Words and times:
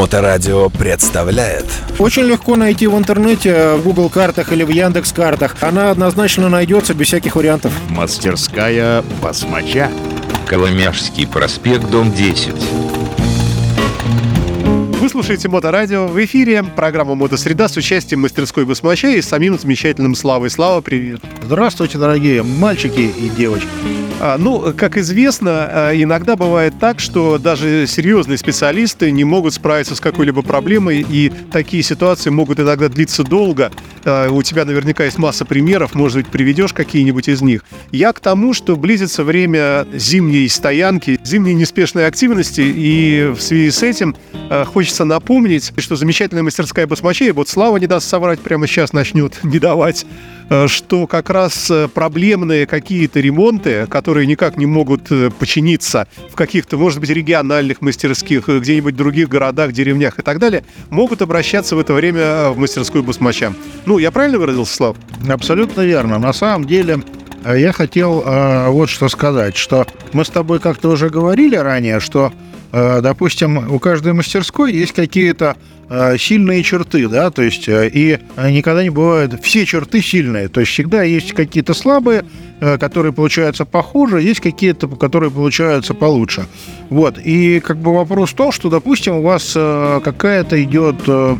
Моторадио 0.00 0.70
представляет 0.70 1.66
Очень 1.98 2.22
легко 2.22 2.56
найти 2.56 2.86
в 2.86 2.96
интернете, 2.96 3.74
в 3.74 3.82
Google 3.82 4.08
картах 4.08 4.50
или 4.50 4.62
в 4.62 4.70
Яндекс 4.70 5.12
картах. 5.12 5.56
Она 5.60 5.90
однозначно 5.90 6.48
найдется 6.48 6.94
без 6.94 7.08
всяких 7.08 7.36
вариантов. 7.36 7.70
Мастерская 7.90 9.04
басмача. 9.22 9.90
Коломяжский 10.46 11.26
проспект, 11.26 11.90
дом 11.90 12.14
10. 12.14 12.54
Вы 15.00 15.08
слушаете 15.10 15.50
Моторадио. 15.50 16.06
В 16.06 16.24
эфире 16.24 16.62
программа 16.62 17.14
«Мотосреда» 17.14 17.68
с 17.68 17.76
участием 17.76 18.20
мастерской 18.20 18.64
басмача 18.64 19.08
и 19.08 19.20
самим 19.20 19.58
замечательным 19.58 20.14
Славой. 20.14 20.48
Слава, 20.48 20.80
привет. 20.80 21.20
Здравствуйте, 21.42 21.98
дорогие 21.98 22.42
мальчики 22.42 23.00
и 23.00 23.28
девочки. 23.28 23.68
А, 24.22 24.36
ну, 24.36 24.74
как 24.76 24.98
известно, 24.98 25.50
а, 25.50 25.92
иногда 25.94 26.36
бывает 26.36 26.74
так, 26.78 27.00
что 27.00 27.38
даже 27.38 27.86
серьезные 27.86 28.36
специалисты 28.36 29.10
не 29.10 29.24
могут 29.24 29.54
справиться 29.54 29.96
с 29.96 30.00
какой-либо 30.00 30.42
проблемой, 30.42 31.04
и 31.08 31.32
такие 31.50 31.82
ситуации 31.82 32.28
могут 32.28 32.60
иногда 32.60 32.90
длиться 32.90 33.24
долго. 33.24 33.72
А, 34.04 34.28
у 34.28 34.42
тебя 34.42 34.66
наверняка 34.66 35.06
есть 35.06 35.16
масса 35.16 35.46
примеров, 35.46 35.94
может 35.94 36.18
быть, 36.18 36.26
приведешь 36.26 36.74
какие-нибудь 36.74 37.28
из 37.28 37.40
них. 37.40 37.64
Я 37.92 38.12
к 38.12 38.20
тому, 38.20 38.52
что 38.52 38.76
близится 38.76 39.24
время 39.24 39.86
зимней 39.94 40.50
стоянки, 40.50 41.18
зимней 41.24 41.54
неспешной 41.54 42.06
активности, 42.06 42.60
и 42.60 43.32
в 43.34 43.40
связи 43.40 43.70
с 43.70 43.82
этим 43.82 44.14
хочется 44.66 45.06
напомнить, 45.06 45.72
что 45.78 45.96
замечательная 45.96 46.42
мастерская 46.42 46.86
басмачей, 46.86 47.30
вот 47.30 47.48
Слава 47.48 47.78
не 47.78 47.86
даст 47.86 48.06
соврать, 48.06 48.40
прямо 48.40 48.66
сейчас 48.66 48.92
начнет 48.92 49.38
не 49.44 49.58
давать, 49.58 50.04
что 50.66 51.06
как 51.06 51.30
раз 51.30 51.70
проблемные 51.94 52.66
какие-то 52.66 53.20
ремонты, 53.20 53.86
которые 53.86 54.09
никак 54.18 54.56
не 54.56 54.66
могут 54.66 55.10
э, 55.10 55.30
починиться 55.30 56.06
в 56.30 56.34
каких-то, 56.34 56.76
может 56.76 57.00
быть, 57.00 57.10
региональных 57.10 57.80
мастерских, 57.80 58.48
э, 58.48 58.58
где-нибудь 58.58 58.94
в 58.94 58.96
других 58.96 59.28
городах, 59.28 59.72
деревнях 59.72 60.18
и 60.18 60.22
так 60.22 60.38
далее, 60.38 60.64
могут 60.90 61.22
обращаться 61.22 61.76
в 61.76 61.78
это 61.78 61.92
время 61.94 62.50
в 62.50 62.58
мастерскую 62.58 63.02
басмача. 63.02 63.52
Ну, 63.86 63.98
я 63.98 64.10
правильно 64.10 64.38
выразился, 64.38 64.74
Слав? 64.74 64.96
Абсолютно 65.28 65.82
верно. 65.82 66.18
На 66.18 66.32
самом 66.32 66.66
деле, 66.66 66.98
э, 66.98 67.29
я 67.44 67.72
хотел 67.72 68.22
э, 68.24 68.68
вот 68.68 68.90
что 68.90 69.08
сказать, 69.08 69.56
что 69.56 69.86
мы 70.12 70.24
с 70.24 70.28
тобой 70.28 70.60
как-то 70.60 70.90
уже 70.90 71.08
говорили 71.08 71.56
ранее, 71.56 72.00
что, 72.00 72.32
э, 72.72 73.00
допустим, 73.00 73.72
у 73.72 73.78
каждой 73.78 74.12
мастерской 74.12 74.72
есть 74.72 74.92
какие-то 74.92 75.56
э, 75.88 76.18
сильные 76.18 76.62
черты, 76.62 77.08
да, 77.08 77.30
то 77.30 77.42
есть 77.42 77.68
э, 77.68 77.88
и 77.92 78.18
никогда 78.36 78.82
не 78.82 78.90
бывает 78.90 79.42
все 79.42 79.64
черты 79.64 80.02
сильные, 80.02 80.48
то 80.48 80.60
есть 80.60 80.72
всегда 80.72 81.02
есть 81.02 81.32
какие-то 81.32 81.74
слабые, 81.74 82.24
э, 82.60 82.78
которые 82.78 83.12
получаются 83.12 83.64
похуже, 83.64 84.20
есть 84.20 84.40
какие-то, 84.40 84.88
которые 84.88 85.30
получаются 85.30 85.94
получше. 85.94 86.46
Вот, 86.90 87.18
и 87.18 87.60
как 87.60 87.78
бы 87.78 87.94
вопрос 87.94 88.30
в 88.30 88.34
том, 88.34 88.52
что, 88.52 88.68
допустим, 88.68 89.16
у 89.16 89.22
вас 89.22 89.52
э, 89.56 90.00
какая-то 90.04 90.62
идет 90.62 90.96
э, 91.06 91.36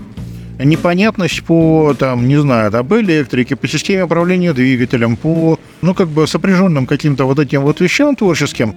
непонятность 0.65 1.43
по, 1.43 1.95
там, 1.99 2.29
не 2.29 2.41
знаю, 2.41 2.77
об 2.77 2.95
электрике, 2.95 3.57
по 3.57 3.69
системе 3.69 4.05
управления 4.05 4.53
двигателем, 4.53 5.17
по, 5.17 5.59
ну, 5.83 5.95
как 5.95 6.09
бы 6.09 6.27
сопряженным 6.27 6.87
каким-то 6.87 7.25
вот 7.25 7.39
этим 7.39 7.63
вот 7.63 7.81
вещам 7.81 8.17
творческим, 8.17 8.75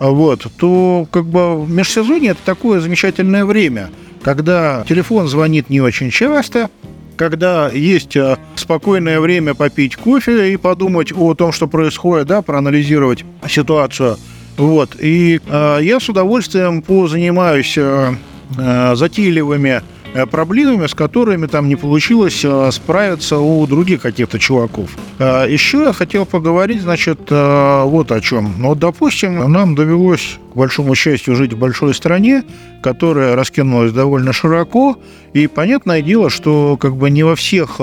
вот, 0.00 0.46
то 0.58 1.06
как 1.10 1.26
бы 1.26 1.62
в 1.64 1.70
межсезонье 1.70 2.32
это 2.32 2.40
такое 2.44 2.80
замечательное 2.80 3.44
время, 3.44 3.90
когда 4.22 4.84
телефон 4.88 5.28
звонит 5.28 5.70
не 5.70 5.80
очень 5.80 6.10
часто, 6.10 6.70
когда 7.16 7.70
есть 7.70 8.14
э, 8.16 8.36
спокойное 8.56 9.20
время 9.20 9.54
попить 9.54 9.96
кофе 9.96 10.52
и 10.52 10.56
подумать 10.56 11.12
о 11.16 11.34
том, 11.34 11.50
что 11.52 11.66
происходит, 11.66 12.26
да, 12.26 12.42
проанализировать 12.42 13.24
ситуацию. 13.48 14.18
Вот. 14.56 14.96
И 15.00 15.40
э, 15.46 15.78
я 15.82 16.00
с 16.00 16.08
удовольствием 16.08 16.82
позанимаюсь 16.82 17.74
э, 17.76 18.14
э, 18.58 18.94
затейливыми 18.96 19.82
проблемами, 20.24 20.86
с 20.86 20.94
которыми 20.94 21.46
там 21.46 21.68
не 21.68 21.76
получилось 21.76 22.42
э, 22.44 22.70
справиться 22.72 23.38
у 23.38 23.66
других 23.66 24.00
каких-то 24.00 24.38
чуваков. 24.38 24.90
Э, 25.18 25.46
Еще 25.46 25.78
я 25.82 25.92
хотел 25.92 26.24
поговорить, 26.24 26.80
значит, 26.80 27.30
вот 27.30 28.12
о 28.12 28.20
чем. 28.20 28.54
Ну, 28.58 28.68
вот, 28.68 28.78
допустим, 28.78 29.52
нам 29.52 29.74
довелось, 29.74 30.38
к 30.52 30.56
большому 30.56 30.94
счастью, 30.94 31.36
жить 31.36 31.52
в 31.52 31.58
большой 31.58 31.92
стране, 31.94 32.44
которая 32.82 33.36
раскинулась 33.36 33.92
довольно 33.92 34.32
широко, 34.32 34.98
и 35.34 35.46
понятное 35.48 36.00
дело, 36.02 36.30
что 36.30 36.76
как 36.78 36.96
бы 36.96 37.10
не 37.10 37.22
во 37.22 37.36
всех 37.36 37.80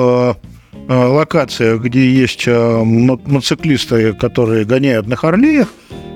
локациях, 0.87 1.81
где 1.81 2.09
есть 2.09 2.47
мотоциклисты, 2.47 4.13
которые 4.13 4.65
гоняют 4.65 5.07
на 5.07 5.15
Харлеях, 5.15 5.67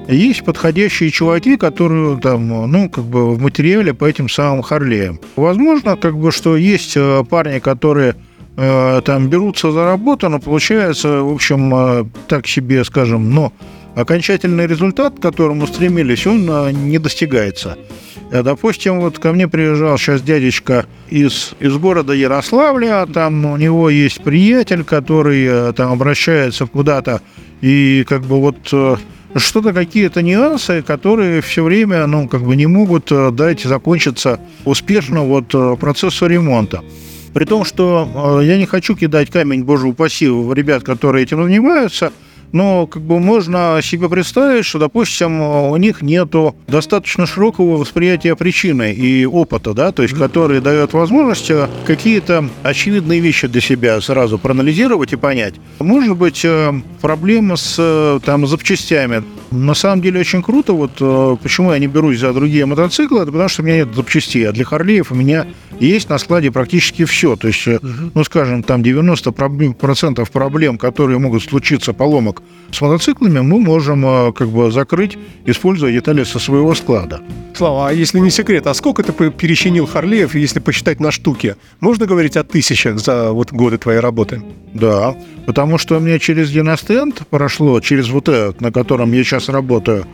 есть 0.08 0.44
подходящие 0.46 1.12
чуваки, 1.12 1.58
которые 1.58 2.18
там, 2.20 2.72
ну, 2.72 2.90
как 2.90 3.04
бы 3.04 3.36
в 3.36 3.42
материале 3.42 3.94
по 3.94 4.06
этим 4.06 4.30
самым 4.30 4.62
Харлеям. 4.62 5.20
Возможно, 5.36 5.98
как 5.98 6.18
бы, 6.18 6.32
что 6.32 6.56
есть 6.56 6.94
э, 6.96 7.24
парни, 7.30 7.60
которые 7.60 8.16
э, 8.56 9.02
там 9.04 9.28
берутся 9.28 9.72
за 9.72 9.86
работу, 9.86 10.30
но 10.30 10.40
получается, 10.40 11.22
в 11.24 11.34
общем, 11.34 11.74
э, 11.76 12.06
так 12.28 12.48
себе, 12.48 12.86
скажем, 12.86 13.32
но 13.32 13.52
окончательный 13.98 14.68
результат, 14.68 15.18
к 15.18 15.22
которому 15.22 15.68
стремились, 15.68 16.28
он 16.28 16.46
не 16.90 17.00
достигается. 17.00 17.78
Допустим, 18.32 19.00
вот 19.00 19.20
ко 19.20 19.32
мне 19.32 19.48
приезжал 19.48 19.98
сейчас 19.98 20.22
дядечка 20.22 20.86
из, 21.10 21.54
из 21.60 21.76
города 21.78 22.14
Ярославля, 22.14 23.06
там 23.06 23.46
у 23.46 23.58
него 23.58 23.90
есть 23.90 24.22
приятель, 24.22 24.84
который 24.84 25.74
там 25.74 25.94
обращается 25.94 26.66
куда-то, 26.66 27.22
и 27.62 28.06
как 28.08 28.24
бы 28.24 28.40
вот 28.40 28.58
что-то, 29.36 29.74
какие-то 29.74 30.22
нюансы, 30.22 30.82
которые 30.82 31.42
все 31.42 31.64
время, 31.64 32.06
ну, 32.08 32.28
как 32.28 32.44
бы 32.44 32.56
не 32.56 32.68
могут 32.68 33.12
э, 33.12 33.32
дать 33.32 33.62
закончиться 33.62 34.40
успешно 34.66 35.24
вот 35.24 35.54
э, 35.54 35.76
процессу 35.80 36.28
ремонта. 36.28 36.84
При 37.34 37.46
том, 37.46 37.66
что 37.66 38.40
э, 38.42 38.46
я 38.46 38.58
не 38.58 38.66
хочу 38.66 38.96
кидать 38.96 39.30
камень, 39.30 39.64
боже 39.64 39.88
упаси, 39.88 40.28
в 40.28 40.54
ребят, 40.54 40.84
которые 40.84 41.24
этим 41.24 41.44
занимаются– 41.44 42.12
но 42.52 42.88
как 42.88 43.02
бы 43.02 43.20
можно 43.20 43.80
себе 43.84 44.10
представить, 44.10 44.66
что, 44.66 44.80
допустим, 44.80 45.42
у 45.42 45.76
них 45.78 46.02
нету 46.02 46.56
достаточно 46.68 47.26
широкого 47.26 47.78
восприятия 47.78 48.36
причины 48.36 48.94
и 48.94 49.26
опыта, 49.26 49.74
да, 49.74 49.92
то 49.92 50.04
есть 50.04 50.16
который 50.16 50.62
дает 50.62 50.94
возможность 50.94 51.50
э, 51.50 51.68
какие-то 51.86 52.50
очевидные 52.64 53.20
вещи 53.20 53.48
для 53.48 53.62
себя 53.62 54.00
сразу 54.02 54.38
проанализировать 54.38 55.14
и 55.14 55.16
понять. 55.16 55.56
Может 55.80 56.18
быть, 56.18 56.44
э, 56.44 56.74
проблема 57.02 57.56
с 57.56 57.76
э, 57.78 58.20
там 58.24 58.48
запчастями. 58.48 59.24
На 59.52 59.74
самом 59.74 60.02
деле 60.02 60.20
очень 60.20 60.44
круто, 60.44 60.74
вот 60.74 61.40
почему 61.42 61.72
я 61.72 61.80
не 61.80 61.88
берусь 61.88 62.20
за 62.20 62.34
другие 62.34 62.66
мотоциклы, 62.66 63.22
это 63.22 63.32
потому 63.32 63.50
что 63.50 63.62
у 63.62 63.66
меня 63.66 63.78
нет 63.78 63.96
запчастей, 63.96 64.48
а 64.48 64.52
для 64.52 64.66
Харлеев 64.66 65.12
у 65.12 65.16
меня 65.16 65.48
есть 65.80 66.10
на 66.10 66.18
складе 66.18 66.52
практически 66.52 67.06
все. 67.06 67.36
То 67.36 67.48
есть, 67.48 67.68
ну, 68.14 68.24
скажем, 68.24 68.64
там 68.64 68.82
90% 68.82 70.30
проблем, 70.32 70.78
которые 70.78 71.20
могут 71.20 71.44
случиться, 71.44 71.94
поломок 71.94 72.42
с 72.72 72.82
мотоциклами 72.82 73.40
мы 73.40 73.60
можем 73.60 74.06
э, 74.06 74.34
как 74.34 74.50
бы 74.50 74.72
закрыть, 74.72 75.18
используя 75.46 75.92
детали 75.92 76.24
со 76.24 76.40
своего 76.40 76.76
склада. 76.76 77.22
Слава, 77.54 77.90
а 77.90 77.94
если 77.94 78.20
не 78.20 78.30
секрет, 78.30 78.68
а 78.68 78.74
сколько 78.74 79.04
ты 79.04 79.32
перечинил 79.32 79.88
Харлеев, 79.88 80.36
если 80.36 80.60
посчитать 80.60 81.00
на 81.00 81.12
штуки? 81.12 81.56
Можно 81.80 82.06
говорить 82.06 82.38
о 82.38 82.44
тысячах 82.44 83.00
за 83.00 83.32
вот 83.32 83.52
годы 83.52 83.78
твоей 83.78 84.00
работы? 84.00 84.44
Да, 84.74 85.16
потому 85.46 85.78
что 85.78 85.98
у 85.98 86.00
меня 86.00 86.20
через 86.20 86.52
Династенд 86.52 87.24
прошло, 87.30 87.80
через 87.80 88.10
вот 88.10 88.30
этот, 88.30 88.62
на 88.62 88.72
котором 88.72 89.12
я 89.14 89.24
сейчас 89.24 89.37
работаю, 89.50 90.06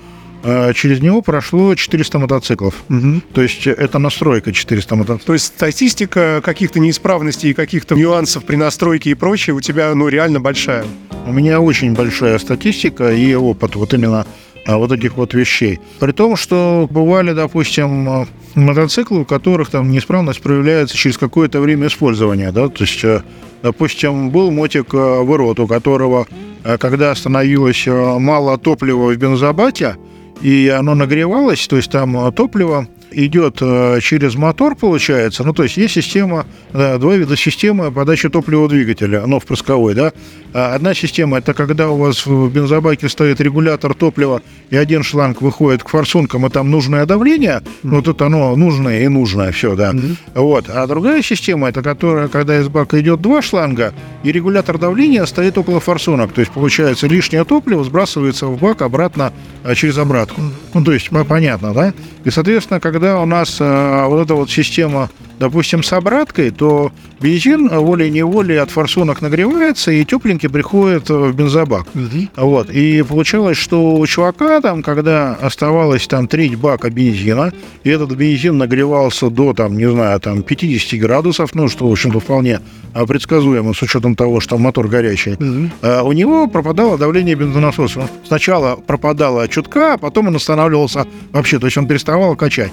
э, 0.44 0.74
через 0.74 1.02
него 1.02 1.22
прошло 1.22 1.76
400 1.76 2.20
мотоциклов. 2.20 2.84
Угу. 2.90 3.22
То 3.34 3.42
есть 3.42 3.66
это 3.68 4.00
настройка 4.00 4.52
400 4.52 4.96
мотоциклов. 4.96 5.26
То 5.26 5.34
есть 5.34 5.46
статистика 5.46 6.42
каких-то 6.44 6.80
неисправностей 6.80 7.52
и 7.52 7.54
каких-то 7.54 7.96
нюансов 7.96 8.44
при 8.46 8.56
настройке 8.56 9.12
и 9.12 9.14
прочее 9.14 9.56
у 9.56 9.62
тебя 9.62 9.94
ну 9.96 10.08
реально 10.08 10.40
большая. 10.40 10.86
У 11.26 11.32
меня 11.32 11.62
очень 11.62 11.94
большая 11.94 12.38
статистика 12.40 13.12
и 13.12 13.34
опыт 13.34 13.76
вот 13.76 13.94
именно 13.94 14.26
а, 14.66 14.78
вот 14.78 14.92
этих 14.92 15.18
вот 15.18 15.34
вещей. 15.34 15.80
При 16.00 16.12
том, 16.12 16.36
что 16.36 16.88
бывали, 16.90 17.34
допустим, 17.34 18.28
мотоциклы, 18.56 19.22
у 19.22 19.26
которых 19.26 19.70
там 19.70 19.92
неисправность 19.92 20.42
проявляется 20.42 20.96
через 20.96 21.18
какое-то 21.18 21.60
время 21.60 21.88
использования, 21.88 22.52
да, 22.52 22.70
то 22.70 22.84
есть, 22.84 23.04
э, 23.04 23.24
допустим, 23.64 24.30
был 24.30 24.52
мотик 24.52 24.94
э, 24.94 24.98
в 24.98 25.36
рот, 25.36 25.60
у 25.60 25.68
которого, 25.68 26.28
э, 26.64 26.78
когда 26.78 27.16
становилось 27.16 27.88
мало 27.88 28.58
топлива 28.58 29.12
в 29.12 29.18
бензобате, 29.18 29.96
и 30.42 30.68
оно 30.68 30.94
нагревалось, 30.94 31.68
то 31.68 31.78
есть 31.78 31.90
там 31.90 32.32
топливо 32.34 32.88
идет 33.14 33.58
э, 33.62 34.00
через 34.02 34.36
мотор, 34.36 34.76
получается. 34.76 35.44
Ну, 35.44 35.54
то 35.54 35.64
есть 35.64 35.78
есть 35.78 35.94
система, 35.94 36.46
два 36.72 37.16
вида 37.16 37.36
системы 37.38 37.92
подачи 37.92 38.30
топлива 38.30 38.68
двигателя, 38.68 39.24
оно 39.24 39.40
впрысковой, 39.40 39.94
да. 39.94 40.14
А 40.54 40.76
одна 40.76 40.94
система– 40.94 41.38
это 41.40 41.54
когда 41.54 41.90
у 41.90 41.98
вас 41.98 42.26
в 42.26 42.50
бензобаке 42.50 43.10
стоит 43.10 43.42
регулятор 43.42 43.96
топлива, 43.96 44.42
и 44.70 44.78
один 44.78 45.02
шланг 45.02 45.42
выходит 45.42 45.84
к 45.84 45.90
форсункам, 45.90 46.46
и 46.46 46.50
там 46.50 46.70
нужное 46.70 47.06
давление, 47.08 47.62
mm-hmm. 47.64 47.80
ну, 47.84 48.02
тут 48.04 48.22
оно 48.22 48.56
нужное 48.56 49.04
и 49.04 49.08
нужное, 49.08 49.52
все, 49.52 49.76
да. 49.76 49.92
Mm-hmm. 49.92 50.18
Вот. 50.36 50.66
А 50.70 50.86
другая 50.86 51.24
система– 51.24 51.70
это 51.70 51.82
которая, 51.82 52.28
когда 52.28 52.60
из 52.60 52.68
бака 52.68 53.02
идет 53.02 53.22
два 53.22 53.42
шланга, 53.42 53.94
и 54.24 54.32
регулятор 54.32 54.78
давления 54.78 55.26
стоит 55.26 55.58
около 55.58 55.80
форсунок. 55.80 56.34
То 56.34 56.42
есть, 56.42 56.52
получается, 56.52 57.08
лишнее 57.08 57.46
топливо 57.46 57.84
сбрасывается 57.84 58.46
в 58.46 58.60
бак 58.60 58.84
обратно 58.84 59.34
э, 59.64 59.74
через 59.74 59.98
обратку. 59.98 60.40
Mm-hmm. 60.40 60.52
Ну, 60.76 60.84
то 60.84 60.92
есть, 60.92 61.10
понятно, 61.28 61.74
да? 61.74 61.94
И, 62.26 62.30
соответственно, 62.30 62.80
когда 62.80 63.03
когда 63.04 63.20
у 63.20 63.26
нас 63.26 63.58
э, 63.60 64.06
вот 64.08 64.22
эта 64.22 64.34
вот 64.34 64.50
система, 64.50 65.10
допустим, 65.40 65.84
с 65.84 65.94
обраткой, 65.94 66.52
то 66.52 66.92
бензин 67.20 67.70
волей-неволей 67.70 68.58
от 68.58 68.72
форсунок 68.72 69.22
нагревается, 69.22 69.92
и 69.92 70.06
тепленький 70.06 70.50
приходит 70.50 71.10
в 71.10 71.32
бензобак. 71.34 71.88
Вот. 72.36 72.70
И 72.70 73.02
получалось, 73.04 73.58
что 73.58 73.96
у 73.96 74.06
чувака 74.08 74.62
там, 74.62 74.84
когда 74.84 75.34
оставалось 75.36 76.08
там 76.08 76.28
треть 76.28 76.56
бака 76.56 76.90
бензина, 76.90 77.54
и 77.84 77.90
этот 77.90 78.12
бензин 78.12 78.58
нагревался 78.58 79.30
до, 79.30 79.54
там, 79.54 79.78
не 79.78 79.90
знаю, 79.90 80.20
там 80.20 80.44
50 80.44 81.00
градусов, 81.00 81.56
ну, 81.56 81.68
что, 81.70 81.88
в 81.88 81.92
общем-то, 81.92 82.20
вполне 82.20 82.60
а, 82.94 83.06
предсказуемо 83.06 83.74
с 83.74 83.82
учетом 83.82 84.16
того, 84.16 84.40
что 84.40 84.58
мотор 84.58 84.88
горячий, 84.88 85.38
а, 85.82 86.04
у 86.04 86.12
него 86.12 86.48
пропадало 86.48 86.98
давление 86.98 87.36
бензонасоса. 87.36 88.10
Сначала 88.26 88.76
пропадало 88.76 89.48
чутка, 89.48 89.94
а 89.94 89.98
потом 89.98 90.28
он 90.28 90.36
останавливался 90.36 91.08
вообще, 91.32 91.60
то 91.60 91.68
есть 91.68 91.78
он 91.78 91.88
переставал 91.88 92.36
качать. 92.36 92.72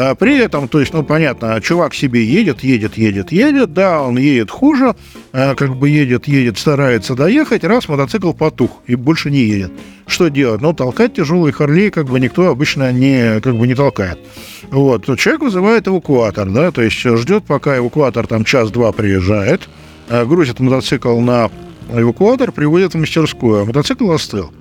А 0.00 0.14
При 0.14 0.38
этом, 0.38 0.68
то 0.68 0.78
есть, 0.78 0.92
ну, 0.92 1.02
понятно, 1.02 1.60
чувак 1.60 1.92
себе 1.92 2.24
едет, 2.24 2.62
едет, 2.62 2.96
едет, 2.96 3.32
едет, 3.32 3.72
да, 3.72 4.00
он 4.00 4.16
едет 4.16 4.48
хуже, 4.48 4.94
а, 5.32 5.56
как 5.56 5.74
бы 5.74 5.88
едет, 5.88 6.28
едет, 6.28 6.56
старается 6.56 7.16
доехать, 7.16 7.64
раз 7.64 7.88
мотоцикл 7.88 8.32
потух 8.32 8.70
и 8.86 8.94
больше 8.94 9.28
не 9.28 9.40
едет. 9.40 9.72
Что 10.06 10.28
делать? 10.28 10.60
Ну, 10.60 10.72
толкать 10.72 11.14
тяжелый 11.14 11.50
Харлей 11.50 11.90
как 11.90 12.06
бы 12.06 12.20
никто 12.20 12.46
обычно 12.46 12.92
не, 12.92 13.40
как 13.40 13.56
бы 13.56 13.66
не 13.66 13.74
толкает. 13.74 14.20
Вот. 14.70 15.04
Человек 15.18 15.42
вызывает 15.42 15.88
эвакуатор, 15.88 16.48
да, 16.48 16.70
то 16.70 16.80
есть 16.80 17.00
ждет, 17.00 17.42
пока 17.42 17.76
эвакуатор 17.76 18.28
там 18.28 18.44
час-два 18.44 18.92
приезжает, 18.92 19.68
а, 20.08 20.24
грузит 20.24 20.60
мотоцикл 20.60 21.18
на 21.18 21.50
эвакуатор, 21.92 22.52
приводит 22.52 22.94
в 22.94 22.98
мастерскую, 22.98 23.62
а 23.62 23.64
мотоцикл 23.64 24.12
остыл. 24.12 24.52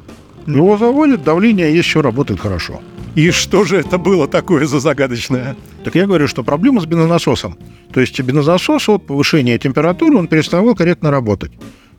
Его 0.48 0.80
заводят, 0.80 1.24
давление 1.24 1.80
все 1.84 2.02
работает 2.02 2.40
хорошо. 2.40 2.82
И 3.18 3.32
что 3.32 3.64
же 3.64 3.78
это 3.78 3.98
было 3.98 4.28
такое 4.28 4.68
за 4.68 4.80
загадочное? 4.80 5.56
Так 5.84 5.96
я 5.96 6.06
говорю, 6.06 6.28
что 6.28 6.44
проблема 6.44 6.82
с 6.82 6.86
бензонасосом. 6.86 7.58
То 7.92 8.00
есть 8.00 8.22
бензонасос 8.22 8.90
от 8.90 9.08
повышения 9.08 9.58
температуры, 9.58 10.16
он 10.18 10.28
переставал 10.28 10.76
корректно 10.76 11.10
работать. 11.10 11.52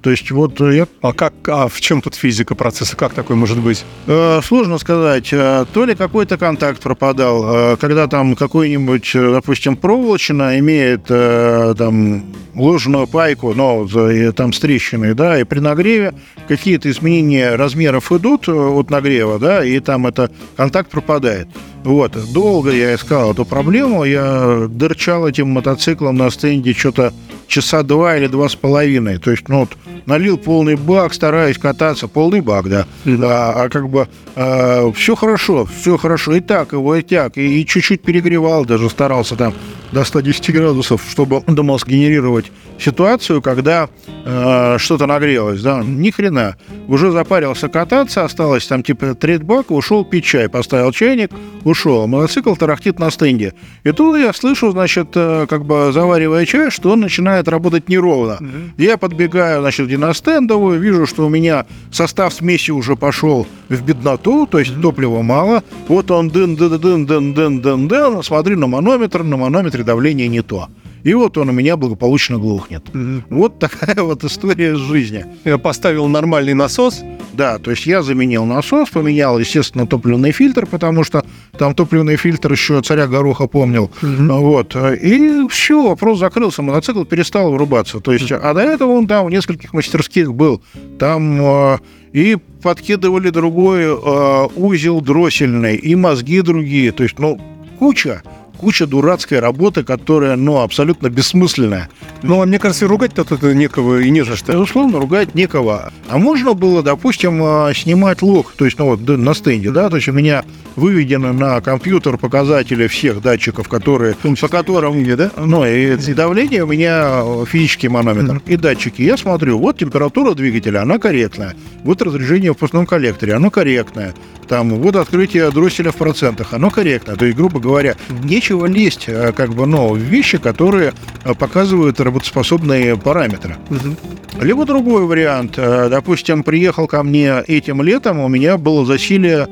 То 0.03 0.11
есть 0.11 0.31
вот 0.31 0.61
я... 0.61 0.87
А 1.03 1.13
как, 1.13 1.35
а 1.49 1.67
в 1.67 1.81
чем 1.81 2.01
тут 2.03 2.15
физика 2.15 2.55
процесса? 2.55 2.97
Как 2.97 3.15
такое 3.15 3.37
может 3.37 3.59
быть? 3.59 3.85
Э, 4.07 4.41
сложно 4.45 4.79
сказать. 4.79 5.33
Э, 5.33 5.67
то 5.73 5.85
ли 5.85 5.97
какой-то 5.97 6.39
контакт 6.39 6.81
пропадал, 6.81 7.73
э, 7.73 7.77
когда 7.79 8.07
там 8.07 8.37
какой-нибудь, 8.37 9.11
э, 9.15 9.33
допустим, 9.33 9.77
проволочина 9.77 10.59
имеет 10.61 11.07
э, 11.09 11.75
там 11.77 12.25
ложную 12.55 13.09
пайку, 13.09 13.55
но 13.55 13.87
там 14.33 14.53
с 14.53 14.61
трещиной, 14.61 15.15
да, 15.15 15.41
и 15.41 15.45
при 15.45 15.59
нагреве 15.59 16.15
какие-то 16.47 16.91
изменения 16.91 17.57
размеров 17.57 18.13
идут 18.13 18.49
э, 18.49 18.53
от 18.53 18.91
нагрева, 18.91 19.39
да, 19.41 19.65
и 19.65 19.81
там 19.81 20.07
это 20.07 20.31
контакт 20.57 20.91
пропадает. 20.91 21.49
Вот, 21.83 22.17
долго 22.33 22.71
я 22.71 22.95
искал 22.95 23.33
эту 23.33 23.45
проблему, 23.45 24.05
я 24.05 24.67
дырчал 24.69 25.27
этим 25.27 25.49
мотоциклом 25.49 26.17
на 26.17 26.31
стенде 26.31 26.73
что-то 26.73 27.13
часа 27.49 27.83
два 27.83 28.17
или 28.17 28.27
два 28.27 28.49
с 28.49 28.55
половиной. 28.55 29.19
То 29.19 29.31
есть, 29.31 29.49
ну, 29.49 29.61
вот, 29.61 29.71
налил 30.07 30.39
полный 30.39 30.77
бак, 30.77 31.15
стараюсь 31.15 31.59
кататься, 31.59 32.07
полный 32.07 32.41
бак, 32.41 32.69
да. 32.69 32.87
А, 33.07 33.65
а 33.65 33.69
как 33.69 33.89
бы 33.89 34.07
а, 34.37 34.93
все 34.93 35.17
хорошо, 35.17 35.67
все 35.81 35.97
хорошо, 35.97 36.35
и 36.35 36.41
так 36.41 36.73
его, 36.73 36.95
и 36.95 37.03
так, 37.03 37.37
и, 37.39 37.61
и 37.61 37.67
чуть-чуть 37.67 38.03
перегревал, 38.03 38.65
даже 38.65 38.89
старался 38.91 39.35
там 39.37 39.55
до 39.93 40.05
110 40.05 40.53
градусов, 40.53 41.03
чтобы, 41.11 41.43
думал, 41.47 41.79
сгенерировать 41.79 42.53
ситуацию, 42.79 43.43
когда 43.43 43.89
э, 44.25 44.77
что-то 44.79 45.07
нагрелось, 45.07 45.63
да, 45.63 45.83
ни 45.83 46.11
хрена. 46.11 46.57
Уже 46.87 47.11
запарился 47.11 47.69
кататься, 47.69 48.25
осталось 48.25 48.67
там 48.67 48.83
типа 48.83 49.15
треть 49.15 49.43
бака, 49.43 49.73
ушел 49.73 50.05
пить 50.05 50.25
чай, 50.25 50.49
поставил 50.49 50.93
чайник, 50.93 51.31
ушел. 51.65 52.07
Мотоцикл 52.07 52.55
тарахтит 52.55 52.99
на 52.99 53.11
стенде. 53.11 53.55
И 53.85 53.93
тут 53.93 54.19
я 54.19 54.33
слышу, 54.33 54.71
значит, 54.71 55.09
э, 55.15 55.47
как 55.49 55.65
бы 55.65 55.91
заваривая 55.93 56.47
чай, 56.47 56.71
что 56.71 56.91
он 56.91 57.01
начинает 57.01 57.38
работать 57.47 57.89
неровно. 57.89 58.39
Mm-hmm. 58.41 58.71
Я 58.79 58.97
подбегаю, 58.97 59.61
значит, 59.61 59.97
на 59.99 60.13
стендовую, 60.15 60.81
вижу, 60.81 61.07
что 61.07 61.27
у 61.27 61.29
меня 61.29 61.67
состав 61.93 62.33
смеси 62.33 62.71
уже 62.73 62.97
пошел 62.97 63.47
в 63.69 63.83
бедноту, 63.83 64.47
то 64.47 64.59
есть 64.59 64.73
mm-hmm. 64.73 64.83
топлива 64.83 65.23
мало. 65.23 65.63
Вот 65.87 66.11
он 66.11 66.31
дын 66.31 66.57
дын 66.57 66.81
дын 66.81 67.07
дын 67.07 67.35
дын 67.35 67.61
дын 67.61 67.89
дын 67.89 68.23
смотрю 68.23 68.59
на 68.59 68.67
манометр, 68.67 69.23
на 69.23 69.37
манометре 69.37 69.85
давление 69.85 70.27
не 70.29 70.43
то. 70.43 70.69
И 71.03 71.15
вот 71.15 71.39
он 71.39 71.49
у 71.49 71.53
меня 71.53 71.77
благополучно 71.77 72.39
глухнет. 72.39 72.85
Mm-hmm. 72.93 73.23
Вот 73.31 73.59
такая 73.59 74.03
вот 74.03 74.25
история 74.25 74.75
жизни. 74.75 75.25
Я 75.45 75.59
поставил 75.59 76.09
нормальный 76.09 76.55
насос. 76.55 77.03
Да, 77.33 77.59
то 77.59 77.71
есть 77.71 77.87
я 77.87 78.03
заменил 78.03 78.45
насос, 78.45 78.91
поменял, 78.91 79.39
естественно, 79.39 79.87
топливный 79.87 80.33
фильтр, 80.33 80.67
потому 80.67 81.05
что 81.05 81.25
там 81.57 81.75
топливный 81.75 82.17
фильтр 82.17 82.53
еще 82.53 82.81
царя 82.83 83.07
Гороха 83.07 83.47
помнил. 83.47 83.91
Mm-hmm. 84.03 84.39
Вот. 84.41 84.77
И 85.01 85.47
все, 85.49 85.89
вопрос 85.89 86.19
закрылся, 86.19 86.63
мотоцикл 86.63 87.05
перестал 87.05 87.53
вырубаться. 87.53 88.01
То 88.01 88.13
есть, 88.13 88.31
mm-hmm. 88.31 88.41
а 88.43 88.55
до 88.55 88.61
этого 88.61 88.93
он 88.93 89.07
там 89.07 89.27
в 89.27 89.31
нескольких 89.31 89.73
мастерских 89.73 90.35
был. 90.35 90.63
Там 90.99 91.41
э, 91.41 91.79
и 92.13 92.37
подкидывали 92.63 93.31
другой 93.31 93.83
э, 93.85 94.49
узел 94.57 95.01
дроссельный, 95.01 95.77
и 95.77 95.95
мозги 95.95 96.41
другие. 96.41 96.93
То 96.93 97.05
есть, 97.05 97.19
ну, 97.19 97.41
куча 97.79 98.23
куча 98.59 98.87
дурацкой 98.87 99.41
работы, 99.41 99.85
которая, 99.85 100.37
ну, 100.37 100.61
абсолютно 100.61 101.09
бессмысленная. 101.09 101.89
Ну, 102.23 102.43
а 102.43 102.47
мне 102.47 102.59
кажется, 102.59 102.87
ругать-то 102.87 103.25
тут 103.25 103.43
некого 103.43 104.01
и 104.01 104.11
не 104.11 104.25
за 104.25 104.37
что. 104.37 104.53
Безусловно, 104.53 104.99
ругать 104.99 105.35
некого. 105.35 105.93
А 106.09 106.19
можно 106.19 106.53
было, 106.55 106.83
допустим, 106.83 107.41
а, 107.43 107.73
снимать 107.75 108.23
лог, 108.23 108.53
то 108.57 108.65
есть, 108.65 108.79
ну, 108.79 108.87
вот 108.87 109.01
на 109.09 109.35
стенде, 109.35 109.71
да, 109.71 109.89
то 109.89 109.97
есть 109.97 110.09
у 110.09 110.13
меня 110.13 110.45
выведены 110.77 111.33
на 111.33 111.61
компьютер 111.61 112.19
показатели 112.19 112.87
всех 112.87 113.23
датчиков, 113.23 113.69
которые, 113.69 114.15
по 114.15 114.49
которым, 114.49 115.05
да? 115.17 115.31
ну, 115.37 115.65
и 115.65 115.97
давление 116.15 116.65
у 116.65 116.67
меня 116.67 117.23
физический 117.47 117.89
манометр, 117.89 118.37
mm-hmm. 118.37 118.53
и 118.53 118.57
датчики. 118.57 119.03
Я 119.03 119.17
смотрю, 119.17 119.59
вот 119.59 119.79
температура 119.79 120.35
двигателя, 120.35 120.83
она 120.83 120.99
корректная. 120.99 121.55
Вот 121.85 122.03
разрежение 122.03 122.53
в 122.53 122.57
пустом 122.57 122.87
коллекторе, 122.87 123.35
оно 123.35 123.51
корректное. 123.51 124.15
Там, 124.49 124.71
вот 124.71 124.97
открытие 124.97 125.51
дросселя 125.51 125.93
в 125.93 125.97
процентах, 125.97 126.55
оно 126.55 126.71
корректное. 126.71 127.17
То 127.17 127.27
есть, 127.27 127.37
грубо 127.37 127.61
говоря, 127.61 127.97
нечего 128.23 128.65
лезть, 128.65 129.05
а, 129.09 129.33
как 129.33 129.55
бы, 129.55 129.67
ну, 129.67 129.93
в 129.93 129.99
вещи, 129.99 130.39
которые 130.39 130.95
а, 131.25 131.35
показывают 131.35 132.01
работоспособные 132.01 132.97
параметры. 132.97 133.57
Угу. 133.69 134.43
Либо 134.43 134.65
другой 134.65 135.05
вариант. 135.05 135.55
А, 135.59 135.91
допустим, 135.91 136.43
приехал 136.43 136.87
ко 136.87 137.03
мне 137.03 137.43
этим 137.47 137.83
летом, 137.83 138.21
у 138.21 138.29
меня 138.29 138.57
было 138.57 138.85
засилие 138.85 139.49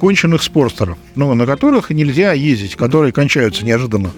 конченых 0.00 0.42
спорстеров, 0.42 0.98
ну, 1.14 1.32
на 1.34 1.46
которых 1.46 1.90
нельзя 1.90 2.32
ездить, 2.32 2.74
которые 2.74 3.12
кончаются 3.12 3.64
неожиданно. 3.64 4.10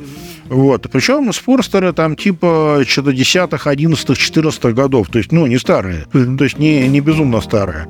Вот. 0.47 0.87
Причем 0.91 1.31
спорстеры 1.33 1.93
там 1.93 2.17
типа 2.17 2.85
что-то 2.87 3.11
10-х, 3.11 3.71
11-х, 3.71 4.15
14 4.15 4.65
годов. 4.75 5.09
То 5.09 5.19
есть, 5.19 5.31
ну, 5.31 5.47
не 5.47 5.59
старые. 5.59 6.07
То 6.13 6.45
есть, 6.45 6.59
не, 6.59 6.89
не 6.89 7.01
безумно 7.01 7.41
старые. 7.41 7.89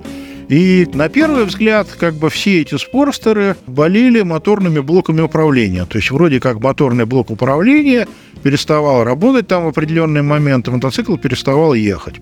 И 0.52 0.86
на 0.92 1.08
первый 1.08 1.46
взгляд, 1.46 1.88
как 1.98 2.12
бы 2.12 2.28
все 2.28 2.60
эти 2.60 2.76
спорстеры 2.76 3.56
болели 3.66 4.20
моторными 4.20 4.80
блоками 4.80 5.22
управления. 5.22 5.86
То 5.86 5.96
есть 5.96 6.10
вроде 6.10 6.40
как 6.40 6.60
моторный 6.60 7.06
блок 7.06 7.30
управления 7.30 8.06
переставал 8.42 9.02
работать 9.02 9.48
там 9.48 9.64
в 9.64 9.68
определенный 9.68 10.20
момент, 10.20 10.68
и 10.68 10.70
мотоцикл 10.70 11.16
переставал 11.16 11.72
ехать. 11.72 12.16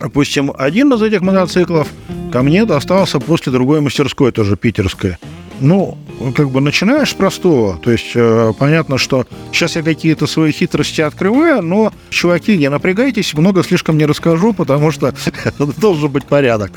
Допустим, 0.00 0.50
один 0.56 0.94
из 0.94 1.02
этих 1.02 1.20
мотоциклов 1.20 1.88
ко 2.32 2.42
мне 2.42 2.64
достался 2.64 3.20
после 3.20 3.52
другой 3.52 3.82
мастерской, 3.82 4.32
тоже 4.32 4.56
питерской. 4.56 5.18
Ну, 5.60 5.98
как 6.34 6.50
бы 6.50 6.60
начинаешь 6.60 7.10
с 7.10 7.14
простого. 7.14 7.78
То 7.78 7.90
есть 7.90 8.12
э, 8.14 8.52
понятно, 8.58 8.98
что 8.98 9.26
сейчас 9.52 9.76
я 9.76 9.82
какие-то 9.82 10.26
свои 10.26 10.52
хитрости 10.52 11.00
открываю, 11.00 11.62
но, 11.62 11.92
чуваки, 12.10 12.56
не 12.56 12.70
напрягайтесь, 12.70 13.34
много 13.34 13.62
слишком 13.62 13.98
не 13.98 14.06
расскажу, 14.06 14.52
потому 14.52 14.90
что 14.90 15.14
должен 15.78 16.10
быть 16.10 16.24
порядок. 16.24 16.72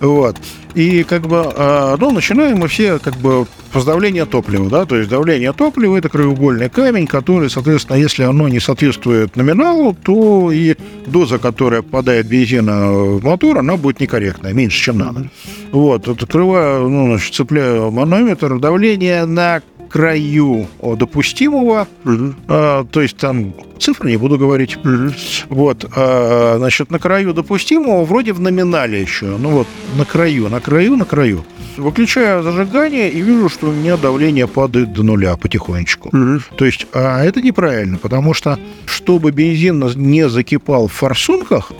Вот. 0.00 0.36
И 0.74 1.04
как 1.04 1.26
бы, 1.28 1.52
э, 1.54 1.96
ну, 2.00 2.10
начинаем 2.10 2.58
мы 2.58 2.68
все 2.68 2.98
как 2.98 3.14
бы 3.16 3.46
с 3.72 3.84
давления 3.84 4.26
топлива, 4.26 4.68
да, 4.68 4.84
то 4.86 4.96
есть 4.96 5.08
давление 5.08 5.52
топлива– 5.52 5.96
это 5.98 6.08
краеугольный 6.08 6.68
камень, 6.68 7.06
который, 7.06 7.50
соответственно, 7.50 7.96
если 7.96 8.22
оно 8.22 8.48
не 8.48 8.60
соответствует 8.60 9.36
номиналу, 9.36 9.96
то 10.00 10.50
и 10.52 10.76
доза, 11.06 11.38
которая 11.38 11.82
попадает 11.82 12.26
бензина 12.26 12.92
в 12.92 13.24
мотор, 13.24 13.58
она 13.58 13.76
будет 13.76 14.00
некорректная, 14.00 14.52
меньше, 14.52 14.80
чем 14.80 14.98
надо. 14.98 15.28
Вот, 15.74 16.06
открываю, 16.06 16.88
ну, 16.88 17.06
значит, 17.08 17.34
цепляю 17.34 17.90
манометр, 17.90 18.60
давление 18.60 19.24
на 19.24 19.60
краю 19.90 20.68
допустимого, 20.80 21.88
угу. 22.04 22.34
а, 22.46 22.84
то 22.84 23.02
есть 23.02 23.16
там 23.16 23.52
цифры 23.80 24.10
не 24.10 24.16
буду 24.16 24.38
говорить. 24.38 24.76
Угу. 24.76 25.12
Вот, 25.48 25.84
а, 25.96 26.58
значит, 26.58 26.92
на 26.92 27.00
краю 27.00 27.34
допустимого, 27.34 28.04
вроде 28.04 28.32
в 28.32 28.40
номинале 28.40 29.00
еще, 29.00 29.36
ну 29.36 29.50
вот, 29.50 29.66
на 29.98 30.04
краю, 30.04 30.48
на 30.48 30.60
краю, 30.60 30.94
на 30.96 31.04
краю. 31.04 31.44
Выключаю 31.76 32.44
зажигание 32.44 33.10
и 33.10 33.20
вижу, 33.20 33.48
что 33.48 33.66
у 33.66 33.72
меня 33.72 33.96
давление 33.96 34.46
падает 34.46 34.92
до 34.92 35.02
нуля 35.02 35.36
потихонечку. 35.36 36.10
Угу. 36.10 36.56
То 36.56 36.66
есть, 36.66 36.86
а 36.92 37.24
это 37.24 37.42
неправильно, 37.42 37.98
потому 37.98 38.32
что, 38.32 38.60
чтобы 38.86 39.32
бензин 39.32 39.84
не 39.96 40.28
закипал 40.28 40.86
в 40.86 40.92
форсунках, 40.92 41.72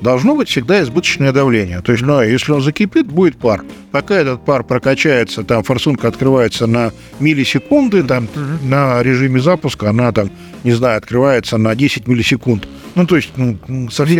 должно 0.00 0.34
быть 0.34 0.48
всегда 0.48 0.82
избыточное 0.82 1.32
давление. 1.32 1.80
То 1.80 1.92
есть, 1.92 2.04
ну, 2.04 2.20
если 2.22 2.52
он 2.52 2.62
закипит, 2.62 3.06
будет 3.06 3.36
пар. 3.36 3.62
Пока 3.92 4.16
этот 4.16 4.44
пар 4.44 4.64
прокачается, 4.64 5.42
там 5.44 5.62
форсунка 5.62 6.08
открывается 6.08 6.66
на 6.66 6.92
миллисекунды, 7.18 8.02
там 8.02 8.28
на 8.62 9.02
режиме 9.02 9.40
запуска 9.40 9.90
она 9.90 10.12
там, 10.12 10.30
не 10.64 10.72
знаю, 10.72 10.98
открывается 10.98 11.58
на 11.58 11.74
10 11.74 12.06
миллисекунд. 12.06 12.66
Ну, 12.94 13.06
то 13.06 13.16
есть, 13.16 13.30
ну, 13.36 13.56
совсем... 13.90 14.18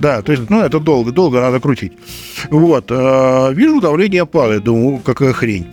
Да, 0.00 0.22
то 0.22 0.32
есть, 0.32 0.50
ну, 0.50 0.60
это 0.60 0.80
долго, 0.80 1.12
долго 1.12 1.40
надо 1.40 1.60
крутить. 1.60 1.92
Вот. 2.50 2.86
э, 2.90 3.52
Вижу, 3.54 3.80
давление 3.80 4.26
падает. 4.26 4.64
Думаю, 4.64 4.98
какая 4.98 5.32
хрень. 5.32 5.66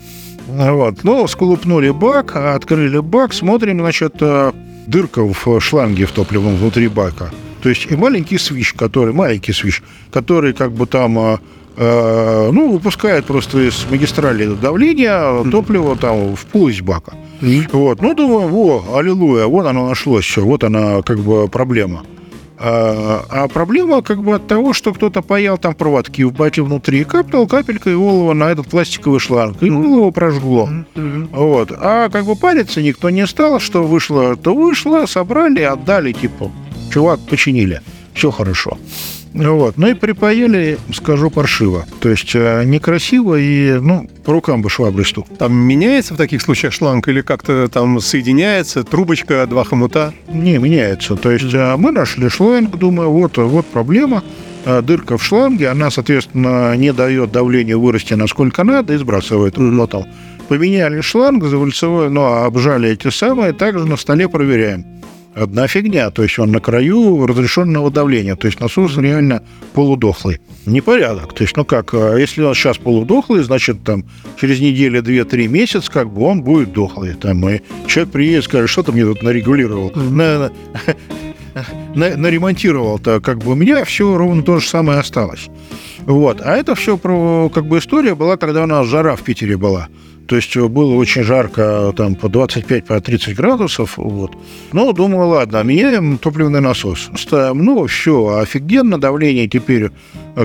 Вот. 0.48 1.04
Ну, 1.04 1.28
сколупнули 1.28 1.90
бак, 1.90 2.36
открыли 2.36 3.00
бак, 3.00 3.34
смотрим, 3.34 3.80
значит, 3.80 4.16
э, 4.22 4.52
дырка 4.86 5.24
в 5.24 5.60
шланге 5.60 6.06
в 6.06 6.12
топливном 6.12 6.56
внутри 6.56 6.88
бака. 6.88 7.32
То 7.62 7.70
есть 7.70 7.88
и 7.90 7.96
маленький 7.96 8.38
свищ, 8.38 8.74
который, 8.74 9.14
маленький 9.14 9.54
свищ, 9.54 9.82
который 10.12 10.54
как 10.54 10.72
бы 10.72 10.86
там, 10.86 11.18
э, 11.18 11.38
э, 11.78 12.50
ну, 12.52 12.72
выпускает 12.72 13.26
просто 13.26 13.68
из 13.68 13.86
магистрали 13.90 14.46
давление, 14.56 15.50
топливо 15.50 15.96
там 15.96 16.36
в 16.36 16.46
полость 16.46 16.82
бака. 16.82 17.14
Вот, 17.72 18.02
ну, 18.02 18.14
думаю, 18.14 18.48
во, 18.48 18.98
аллилуйя, 18.98 19.46
вот 19.46 19.66
оно 19.66 19.88
нашлось 19.88 20.26
все, 20.26 20.44
вот 20.44 20.64
она 20.64 21.02
как 21.02 21.20
бы 21.20 21.48
проблема. 21.48 22.04
А, 22.60 23.24
а 23.30 23.48
проблема 23.48 24.02
как 24.02 24.24
бы 24.24 24.36
от 24.36 24.48
того, 24.48 24.74
что 24.74 24.94
кто-то 24.94 25.22
паял 25.22 25.58
там 25.60 25.76
проводки 25.76 26.24
в 26.24 26.34
баке 26.34 26.64
внутри 26.64 27.02
и 27.02 27.04
капнул 27.04 27.48
капелькой 27.48 27.96
олова 27.96 28.34
на 28.34 28.50
этот 28.50 28.68
пластиковый 28.68 29.20
шланг, 29.20 29.62
и 29.62 29.68
его 29.68 30.12
прожгло. 30.12 30.68
Вот. 30.96 31.72
А 31.72 32.10
как 32.10 32.26
бы 32.26 32.36
париться 32.36 32.82
никто 32.82 33.10
не 33.12 33.28
стал, 33.28 33.60
что 33.60 33.84
вышло, 33.84 34.36
то 34.36 34.56
вышло, 34.56 35.06
собрали, 35.06 35.62
отдали, 35.62 36.14
типа, 36.14 36.52
чувак, 36.92 37.20
починили, 37.30 37.82
все 38.14 38.32
хорошо. 38.32 38.78
Вот. 39.34 39.78
Ну 39.78 39.88
и 39.88 39.94
припаяли, 39.94 40.80
скажу, 40.94 41.30
паршиво. 41.30 41.86
То 42.00 42.10
есть 42.10 42.32
э, 42.34 42.64
некрасиво 42.66 43.36
и, 43.36 43.74
ну, 43.80 44.10
по 44.26 44.34
рукам 44.34 44.62
бы 44.62 44.70
шваброй 44.70 45.06
стук. 45.06 45.28
Там 45.38 45.54
меняется 45.54 46.16
в 46.16 46.18
таких 46.18 46.42
случаях 46.42 46.74
шланг 46.74 47.08
или 47.08 47.22
как-то 47.22 47.68
там 47.68 48.00
соединяется, 48.00 48.84
трубочка, 48.84 49.46
два 49.48 49.64
хомута? 49.64 50.14
Не, 50.28 50.58
меняется. 50.58 51.16
То 51.16 51.32
есть 51.32 51.54
э, 51.54 51.76
мы 51.78 51.92
нашли 51.92 52.30
шланг, 52.30 52.78
думаю, 52.78 53.12
вот, 53.12 53.38
вот 53.38 53.66
проблема. 53.68 54.24
Э, 54.66 54.82
Дырка 54.82 55.18
в 55.18 55.24
шланге, 55.24 55.70
она, 55.70 55.92
соответственно, 55.92 56.76
не 56.76 56.92
дает 56.92 57.32
давлению 57.32 57.80
вырасти 57.80 58.16
насколько 58.16 58.64
надо 58.64 58.94
и 58.94 58.98
сбрасывает 58.98 59.58
лотом. 59.58 60.06
Поменяли 60.48 61.02
шланг, 61.02 61.44
завальцевой, 61.44 62.10
но 62.10 62.44
обжали 62.44 62.90
эти 62.90 63.10
самые, 63.10 63.54
также 63.54 63.86
на 63.86 63.98
столе 63.98 64.30
проверяем. 64.30 64.86
Одна 65.40 65.68
фигня, 65.68 66.10
то 66.10 66.24
есть 66.24 66.40
он 66.40 66.52
на 66.52 66.60
краю 66.60 67.28
разрешенного 67.28 67.92
давления, 67.92 68.36
то 68.36 68.48
есть 68.48 68.60
насос 68.60 68.98
реально 68.98 69.44
полудохлый. 69.74 70.40
Непорядок. 70.66 71.34
То 71.34 71.44
есть, 71.44 71.56
ну 71.56 71.64
как, 71.64 71.94
э, 71.94 72.18
если 72.20 72.42
он 72.42 72.56
сейчас 72.56 72.78
полудохлый, 72.80 73.44
значит, 73.44 73.84
там, 73.84 74.04
через 74.42 74.60
неделю, 74.60 75.04
две, 75.04 75.26
три 75.26 75.48
месяца, 75.48 75.92
как 75.92 76.12
бы 76.12 76.24
он 76.24 76.42
будет 76.42 76.74
дохлый. 76.74 77.14
Там, 77.14 77.48
и 77.48 77.62
человек 77.86 78.12
приедет 78.12 78.44
и 78.44 78.46
скажет, 78.46 78.70
что 78.70 78.82
ты 78.82 78.92
мне 78.92 79.06
тут 79.06 79.22
нарегулировал, 79.22 79.92
на, 79.94 80.52
на- 81.94 82.18
наремонтировал-то, 82.18 83.22
как 83.22 83.38
бы 83.38 83.52
у 83.52 83.56
меня 83.56 83.86
все 83.86 84.18
ровно 84.18 84.42
то 84.42 84.60
же 84.60 84.68
самое 84.68 85.00
осталось. 85.00 85.50
Вот. 86.08 86.42
А 86.42 86.56
это 86.56 86.74
все 86.74 86.98
про, 86.98 87.50
как 87.54 87.68
бы 87.68 87.78
история 87.78 88.16
была, 88.16 88.38
когда 88.38 88.64
у 88.64 88.68
нас 88.68 88.88
жара 88.88 89.16
в 89.16 89.22
Питере 89.22 89.56
была. 89.56 89.88
То 90.28 90.36
есть 90.36 90.56
э, 90.58 90.68
было 90.68 90.94
очень 90.96 91.24
жарко, 91.24 91.94
там 91.96 92.16
по 92.16 92.30
25, 92.30 92.86
по 92.86 93.00
30 93.00 93.36
градусов. 93.36 93.98
Вот. 93.98 94.32
Ну, 94.74 94.94
думаю, 94.94 95.28
ладно, 95.28 95.64
меняем 95.64 96.18
топливный 96.18 96.62
насос. 96.62 97.10
Ставим, 97.16 97.64
ну, 97.64 97.86
все, 97.88 98.38
офигенно, 98.38 99.00
давление 99.00 99.48
теперь 99.48 99.92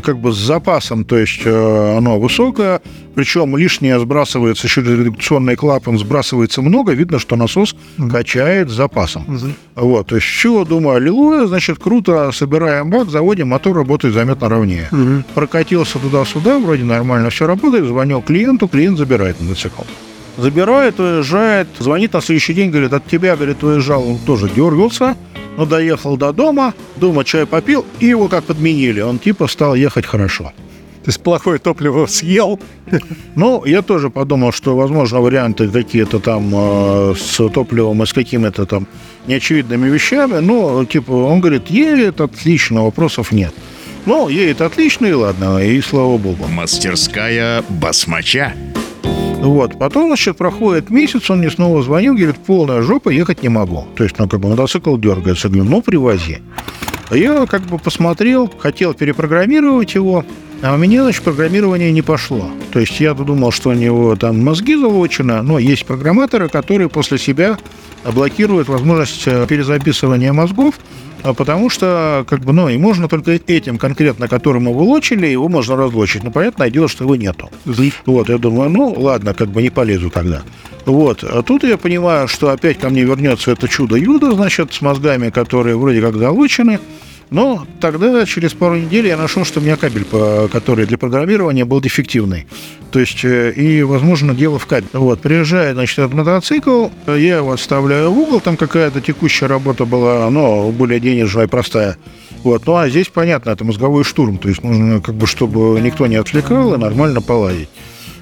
как 0.00 0.18
бы 0.18 0.32
с 0.32 0.37
запасом, 0.37 1.04
то 1.04 1.18
есть 1.18 1.42
э, 1.44 1.96
оно 1.99 2.18
высокое, 2.18 2.80
причем 3.14 3.56
лишнее 3.56 4.00
сбрасывается 4.00 4.68
через 4.68 4.99
редукционный 4.99 5.56
клапан, 5.56 5.99
сбрасывается 5.99 6.62
много, 6.62 6.92
видно, 6.92 7.18
что 7.18 7.37
насос 7.37 7.75
качает 8.11 8.70
с 8.70 8.72
запасом. 8.72 9.26
Вот, 9.75 10.06
то 10.06 10.16
есть 10.16 10.26
чего, 10.26 10.64
думаю, 10.64 10.96
аллилуйя, 10.96 11.46
значит, 11.46 11.78
круто, 11.78 12.30
собираем 12.32 12.90
бак, 12.90 13.11
заводим, 13.11 13.49
мотор 13.49 13.76
работает 13.76 14.14
заметно 14.14 14.49
ровнее. 14.49 14.88
Прокатился 15.34 15.99
туда-сюда, 15.99 16.58
вроде 16.58 16.84
нормально 16.84 17.30
все 17.30 17.46
работает, 17.46 17.84
звонил 17.84 18.22
клиенту, 18.22 18.68
клиент 18.68 18.99
забирает 18.99 19.40
мотоцикл. 19.40 19.82
Забирает, 20.37 20.99
уезжает, 20.99 21.69
звонит 21.79 22.12
на 22.15 22.21
следующий 22.21 22.55
день, 22.55 22.71
говорит, 22.71 22.93
от 22.93 23.07
тебя, 23.07 23.37
говорит, 23.37 23.62
уезжал, 23.62 24.09
он 24.09 24.19
тоже 24.19 24.49
дергался, 24.49 25.17
но 25.57 25.67
доехал 25.67 26.17
до 26.17 26.33
дома, 26.33 26.75
дома 26.97 27.25
чай 27.25 27.47
попил, 27.47 27.85
и 28.01 28.07
его 28.07 28.29
как 28.29 28.45
подменили, 28.45 29.01
он 29.01 29.19
типа 29.19 29.47
стал 29.47 29.75
ехать 29.75 30.07
хорошо. 30.07 30.53
То 31.05 31.09
есть 31.09 31.21
плохое 31.21 31.59
топливо 31.59 32.07
съел, 32.07 32.61
Ну, 33.35 33.65
я 33.65 33.83
тоже 33.83 34.09
подумал, 34.11 34.53
что, 34.53 34.77
возможно, 34.77 35.21
варианты 35.21 35.69
какие-то 35.69 36.21
там 36.21 36.51
э, 36.55 37.15
с 37.19 37.49
топливом 37.49 38.03
и 38.03 38.07
с 38.07 38.12
какими-то 38.12 38.67
там 38.67 38.87
неочевидными 39.27 39.89
вещами. 39.89 40.39
Но, 40.41 40.85
типа, 40.85 41.12
он 41.12 41.41
говорит, 41.41 41.69
едет 41.71 42.21
отлично, 42.21 42.85
вопросов 42.85 43.33
нет. 43.33 43.53
Ну, 44.07 44.29
едет 44.29 44.61
отлично, 44.61 45.07
и 45.07 45.12
ладно, 45.12 45.59
и 45.59 45.81
слава 45.81 46.19
богу. 46.19 46.47
Мастерская 46.49 47.65
басмача. 47.69 48.55
Вот, 49.42 49.76
потом, 49.76 50.06
значит, 50.06 50.37
проходит 50.37 50.88
месяц, 50.90 51.28
он 51.28 51.38
мне 51.38 51.50
снова 51.50 51.82
звонил, 51.82 52.14
говорит, 52.14 52.37
полная 52.37 52.80
жопа, 52.80 53.08
ехать 53.08 53.42
не 53.42 53.49
могу. 53.49 53.88
То 53.96 54.04
есть, 54.04 54.16
ну, 54.16 54.28
как 54.28 54.38
бы 54.38 54.49
мотоцикл 54.49 54.96
дергается. 54.96 55.49
Я 55.49 55.54
говорю, 55.54 55.68
ну, 55.68 55.82
привози. 55.82 56.38
А 57.11 57.16
Я 57.16 57.44
как 57.46 57.62
бы 57.62 57.78
посмотрел, 57.78 58.49
хотел 58.58 58.94
перепрограммировать 58.94 59.96
его, 59.96 60.25
а 60.62 60.75
у 60.75 60.76
меня, 60.76 61.02
значит, 61.02 61.25
программирование 61.25 61.90
не 61.90 62.02
пошло. 62.02 62.50
То 62.72 62.78
есть 62.78 63.00
я 63.00 63.14
думал, 63.14 63.50
что 63.50 63.70
у 63.70 63.72
него 63.72 64.14
там 64.14 64.44
мозги 64.44 64.76
залочены, 64.76 65.42
но 65.42 65.58
есть 65.58 65.87
программаторы, 65.87 66.49
которые 66.49 66.88
после 66.88 67.18
себя 67.18 67.58
блокируют 68.04 68.68
возможность 68.68 69.25
э, 69.26 69.44
перезаписывания 69.49 70.32
мозгов, 70.32 70.76
потому 71.23 71.71
что, 71.71 72.25
как 72.29 72.41
бы, 72.41 72.52
ну, 72.52 72.69
и 72.69 72.76
можно 72.76 73.09
только 73.09 73.33
этим 73.33 73.79
конкретно, 73.79 74.29
которым 74.29 74.69
его 74.69 74.85
лочили, 74.85 75.26
его 75.26 75.49
можно 75.49 75.76
разлочить. 75.76 76.23
Но 76.23 76.31
понятное 76.31 76.71
дело, 76.71 76.88
что 76.88 77.05
его 77.05 77.17
нету. 77.17 77.50
Вот, 78.07 78.29
я 78.29 78.38
думаю, 78.38 78.71
ну, 78.71 78.93
ладно, 78.97 79.35
как 79.35 79.49
бы 79.49 79.62
не 79.62 79.71
полезу 79.71 80.11
тогда. 80.11 80.43
Вот, 80.85 81.23
а 81.23 81.43
тут 81.43 81.62
я 81.62 81.79
понимаю, 81.79 82.26
что 82.26 82.50
опять 82.50 82.79
ко 82.79 82.91
мне 82.91 83.05
вернется 83.05 83.52
это 83.52 83.69
чудо-юдо, 83.69 84.33
значит, 84.33 84.73
с 84.73 84.81
мозгами, 84.81 85.31
которые 85.31 85.76
вроде 85.76 86.00
как 86.00 86.17
залочены. 86.17 86.81
Но 87.33 87.67
тогда, 87.81 88.25
через 88.27 88.53
пару 88.53 88.77
недель, 88.77 89.07
я 89.07 89.17
нашел, 89.17 89.45
что 89.45 89.61
у 89.61 89.62
меня 89.62 89.77
кабель, 89.77 90.05
который 90.53 90.85
для 90.85 90.99
программирования 90.99 91.65
был 91.65 91.81
дефективный. 91.81 92.47
То 92.91 93.01
есть, 93.01 93.25
э, 93.25 93.53
и, 93.53 93.83
возможно, 93.83 94.35
дело 94.35 94.59
в 94.59 94.67
кабеле. 94.67 94.91
Вот, 94.93 95.23
приезжает, 95.23 95.75
значит, 95.75 95.99
этот 95.99 96.12
мотоцикл, 96.12 96.89
я 97.07 97.39
его 97.39 97.53
отставляю 97.53 98.11
в 98.11 98.19
угол, 98.19 98.41
там 98.41 98.59
какая-то 98.59 99.01
текущая 99.01 99.47
работа 99.47 99.87
была, 99.87 100.29
но 100.29 100.71
более 100.71 101.01
денежная 101.01 101.47
и 101.47 101.49
простая. 101.49 101.97
Вот, 102.45 102.67
ну 102.67 102.77
а 102.77 102.89
здесь, 102.91 103.09
понятно, 103.09 103.51
это 103.51 103.65
мозговой 103.65 104.05
штурм, 104.05 104.37
то 104.37 104.49
есть 104.49 104.62
нужно, 104.62 105.01
как 105.01 105.15
бы, 105.15 105.27
чтобы 105.27 105.81
никто 105.81 106.07
не 106.07 106.17
отвлекал 106.17 106.75
и 106.75 106.77
нормально 106.77 107.23
поладить. 107.23 107.69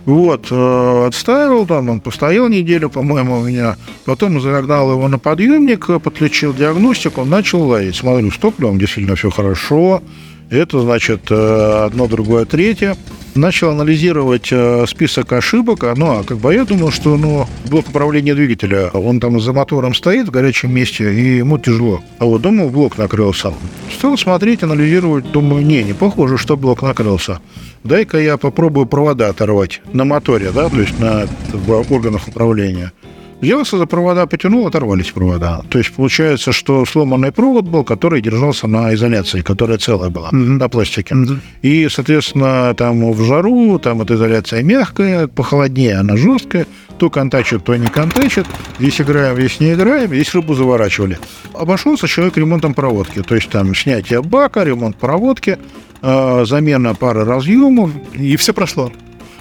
Вот, 0.07 0.49
э, 0.51 1.07
отставил, 1.07 1.67
там 1.67 1.89
он 1.89 2.01
постоял 2.01 2.49
неделю, 2.49 2.89
по-моему, 2.91 3.41
у 3.41 3.45
меня. 3.45 3.77
Потом 4.05 4.41
загнал 4.41 4.93
его 4.93 5.09
на 5.09 5.19
подъемник, 5.19 5.89
э, 5.91 5.99
подключил 5.99 6.55
диагностику, 6.55 7.25
начал 7.25 7.63
ловить. 7.63 7.97
Смотрю, 7.97 8.31
с 8.31 8.39
топливом 8.39 8.79
действительно 8.79 9.17
все 9.17 9.31
хорошо. 9.31 10.03
Это, 10.51 10.81
значит, 10.81 11.31
э, 11.31 11.85
одно, 11.87 12.09
другое, 12.09 12.45
третье. 12.45 12.97
Начал 13.37 13.71
анализировать 13.71 14.49
э, 14.51 14.85
список 14.89 15.33
ошибок. 15.33 15.85
А, 15.85 15.95
Ну, 15.97 16.19
а 16.19 16.25
как 16.25 16.39
бы 16.39 16.53
я 16.53 16.65
думал, 16.65 16.91
что 16.91 17.17
ну, 17.17 17.47
блок 17.67 17.89
управления 17.89 18.35
двигателя, 18.35 18.89
он 18.89 19.21
там 19.21 19.41
за 19.41 19.53
мотором 19.53 19.95
стоит 19.95 20.27
в 20.27 20.33
горячем 20.33 20.75
месте, 20.75 21.15
и 21.15 21.37
ему 21.37 21.59
тяжело. 21.59 22.03
А 22.19 22.25
вот 22.25 22.43
думал, 22.43 22.71
блок 22.71 22.99
накрылся. 22.99 23.55
Стал 23.97 24.19
смотреть, 24.19 24.65
анализировать, 24.65 25.31
думаю, 25.31 25.65
не, 25.65 25.85
не 25.85 25.93
похоже, 25.93 26.37
что 26.37 26.57
блок 26.57 26.83
накрылся. 26.83 27.39
Дай-ка 27.85 28.19
я 28.19 28.37
попробую 28.37 28.87
провода 28.87 29.29
оторвать 29.29 29.81
на 29.93 30.05
моторе, 30.05 30.51
да, 30.53 30.69
то 30.69 30.81
есть 30.81 30.99
на 30.99 31.29
в 31.53 31.93
органах 31.93 32.27
управления. 32.27 32.93
Взялся 33.41 33.79
за 33.79 33.87
провода, 33.87 34.27
потянул, 34.27 34.67
оторвались 34.67 35.11
провода. 35.11 35.63
То 35.71 35.79
есть 35.79 35.95
получается, 35.95 36.53
что 36.53 36.85
сломанный 36.85 37.33
провод 37.33 37.67
был, 37.67 37.85
который 37.85 38.21
держался 38.21 38.67
на 38.67 38.95
изоляции, 38.95 39.41
которая 39.41 39.79
целая 39.79 40.11
была, 40.11 40.29
на 40.33 40.69
пластике. 40.69 41.17
И, 41.63 41.89
соответственно, 41.89 42.75
там 42.77 43.13
в 43.13 43.25
жару, 43.25 43.79
там 43.79 44.03
эта 44.03 44.15
изоляция 44.15 44.63
мягкая, 44.63 45.27
похолоднее 45.27 45.97
она 45.97 46.17
жесткая, 46.17 46.67
то 46.99 47.09
контачит, 47.09 47.65
то 47.65 47.75
не 47.77 47.87
контачит. 47.87 48.47
Здесь 48.79 49.01
играем, 49.01 49.37
здесь 49.37 49.59
не 49.59 49.73
играем, 49.73 50.11
здесь 50.11 50.35
рыбу 50.35 50.55
заворачивали. 50.55 51.19
Обошелся 51.55 52.07
человек 52.07 52.37
ремонтом 52.37 52.75
проводки, 52.75 53.23
то 53.23 53.35
есть 53.35 53.49
там 53.49 53.75
снятие 53.75 54.21
бака, 54.23 54.65
ремонт 54.65 54.97
проводки, 54.97 55.59
э, 56.03 56.45
замена 56.47 56.95
пары 56.95 57.25
разъемов, 57.25 57.91
и 58.13 58.37
все 58.37 58.53
прошло. 58.53 58.93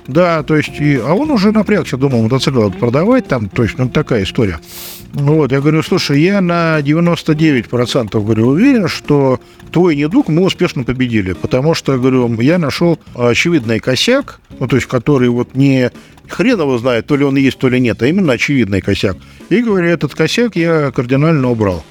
Да, 0.10 0.42
то 0.44 0.58
есть, 0.58 0.80
и, 0.80 0.96
а 0.96 1.14
он 1.14 1.30
уже 1.30 1.52
напрягся, 1.52 1.96
думал, 1.96 2.24
мотоцикл 2.24 2.70
продавать 2.72 3.28
там, 3.28 3.48
то 3.48 3.64
есть, 3.64 3.78
ну, 3.78 3.90
такая 3.90 4.24
история. 4.24 4.60
Вот, 5.14 5.52
я 5.52 5.62
говорю, 5.62 5.84
слушай, 5.84 6.20
я 6.22 6.42
на 6.42 6.80
99% 6.80 8.10
говорю, 8.12 8.48
уверен, 8.48 8.88
что 8.88 9.40
твой 9.72 9.96
недуг 9.96 10.28
мы 10.28 10.44
успешно 10.44 10.84
победили, 10.84 11.34
потому 11.34 11.76
что, 11.76 11.98
говорю, 11.98 12.40
я 12.42 12.58
нашел 12.58 13.00
очевидный 13.16 13.80
косяк, 13.80 14.40
ну, 14.60 14.68
то 14.68 14.76
есть, 14.76 14.88
который 14.88 15.30
вот 15.30 15.56
не 15.56 15.92
хрен 16.28 16.60
его 16.60 16.78
знает, 16.80 17.06
то 17.06 17.16
ли 17.16 17.24
он 17.24 17.36
есть, 17.36 17.60
то 17.60 17.70
ли 17.70 17.80
нет, 17.80 18.02
а 18.02 18.08
именно 18.08 18.34
очевидный 18.34 18.82
косяк. 18.82 19.18
И, 19.50 19.62
говорю, 19.62 19.88
этот 19.90 20.16
косяк 20.16 20.56
я 20.56 20.92
кардинально 20.92 21.50
убрал. 21.52 21.84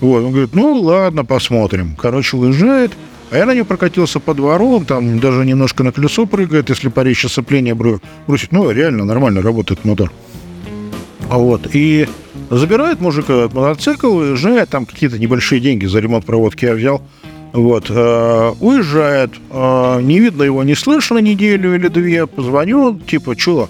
Вот, 0.00 0.24
он 0.24 0.30
говорит, 0.30 0.54
ну, 0.54 0.74
ладно, 0.80 1.24
посмотрим. 1.24 1.96
Короче, 1.96 2.36
уезжает, 2.36 2.92
а 3.34 3.38
я 3.38 3.46
на 3.46 3.52
нее 3.52 3.64
прокатился 3.64 4.20
по 4.20 4.32
двору, 4.32 4.84
там 4.86 5.18
даже 5.18 5.44
немножко 5.44 5.82
на 5.82 5.90
колесо 5.90 6.24
прыгает, 6.24 6.68
если 6.68 6.88
поречь 6.88 7.26
сцепление 7.26 7.74
бросить. 7.74 8.52
Ну, 8.52 8.70
реально 8.70 9.04
нормально 9.04 9.42
работает 9.42 9.84
мотор. 9.84 10.12
А 11.28 11.36
вот, 11.38 11.68
и 11.72 12.06
забирает 12.48 13.00
мужика 13.00 13.48
мотоцикл, 13.52 14.18
уезжает, 14.18 14.68
там 14.68 14.86
какие-то 14.86 15.18
небольшие 15.18 15.60
деньги 15.60 15.84
за 15.86 15.98
ремонт 15.98 16.24
проводки 16.24 16.64
я 16.64 16.74
взял. 16.74 17.02
Вот, 17.52 17.86
э, 17.90 18.52
уезжает, 18.60 19.32
э, 19.50 20.00
не 20.02 20.20
видно 20.20 20.44
его, 20.44 20.62
не 20.62 20.76
слышно 20.76 21.18
неделю 21.18 21.74
или 21.74 21.88
две, 21.88 22.28
позвоню, 22.28 23.00
типа, 23.00 23.34
чего? 23.34 23.68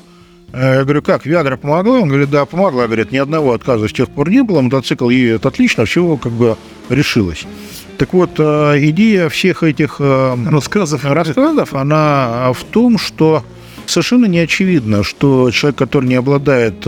Э, 0.52 0.75
я 0.76 0.85
говорю, 0.85 1.00
как, 1.00 1.25
Виагра 1.25 1.56
помогла? 1.56 2.00
Он 2.00 2.09
говорит, 2.11 2.28
да, 2.28 2.44
помогла. 2.44 2.85
Говорит, 2.85 3.12
ни 3.12 3.16
одного 3.16 3.54
отказа 3.54 3.88
с 3.88 3.92
тех 3.94 4.11
пор 4.11 4.28
не 4.28 4.42
было, 4.42 4.61
мотоцикл 4.61 5.09
едет 5.09 5.47
отлично, 5.47 5.87
все 5.87 6.18
как 6.18 6.33
бы 6.33 6.59
решилось. 6.90 7.47
Так 7.96 8.12
вот, 8.12 8.30
э, 8.38 8.78
идея 8.90 9.28
всех 9.28 9.62
этих 9.62 9.96
э, 10.00 10.36
рассказов, 10.50 11.04
рассказов, 11.04 11.74
она 11.74 12.52
в 12.52 12.64
том, 12.64 12.98
что 12.98 13.44
совершенно 13.86 14.26
не 14.26 14.38
очевидно, 14.40 15.04
что 15.04 15.50
человек, 15.50 15.78
который 15.78 16.06
не 16.06 16.16
обладает 16.16 16.86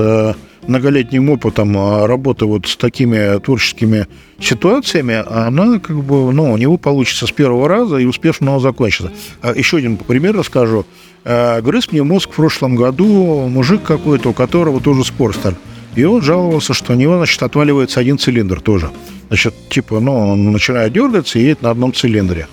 многолетним 0.66 1.30
опытом 1.30 2.04
работы 2.06 2.46
вот 2.46 2.66
с 2.66 2.76
такими 2.76 3.38
творческими 3.38 4.08
ситуациями, 4.40 5.22
она 5.28 5.78
как 5.78 6.02
бы, 6.02 6.32
ну, 6.32 6.52
у 6.52 6.56
него 6.56 6.76
получится 6.76 7.26
с 7.26 7.30
первого 7.30 7.68
раза 7.68 7.98
и 7.98 8.04
успешно 8.04 8.58
закончится. 8.58 9.12
А 9.42 9.52
еще 9.52 9.76
один 9.76 9.96
пример 9.96 10.36
расскажу. 10.36 10.84
Грыз 11.25 11.92
мне 11.92 12.02
мозг 12.02 12.30
в 12.30 12.34
прошлом 12.34 12.75
году 12.75 13.46
мужик 13.48 13.82
какой-то, 13.84 14.30
у 14.30 14.32
которого 14.32 14.80
тоже 14.80 15.04
спорстер. 15.04 15.54
И 15.96 16.04
он 16.04 16.22
жаловался, 16.22 16.74
что 16.74 16.92
у 16.92 16.96
него, 16.96 17.16
значит, 17.16 17.42
отваливается 17.42 18.00
один 18.00 18.18
цилиндр 18.18 18.60
тоже. 18.60 18.90
Значит, 19.28 19.54
типа, 19.70 19.98
ну, 19.98 20.32
он 20.32 20.52
начинает 20.52 20.92
дергаться 20.92 21.38
и 21.38 21.42
едет 21.42 21.62
на 21.62 21.70
одном 21.70 21.92
цилиндре. 21.92 22.46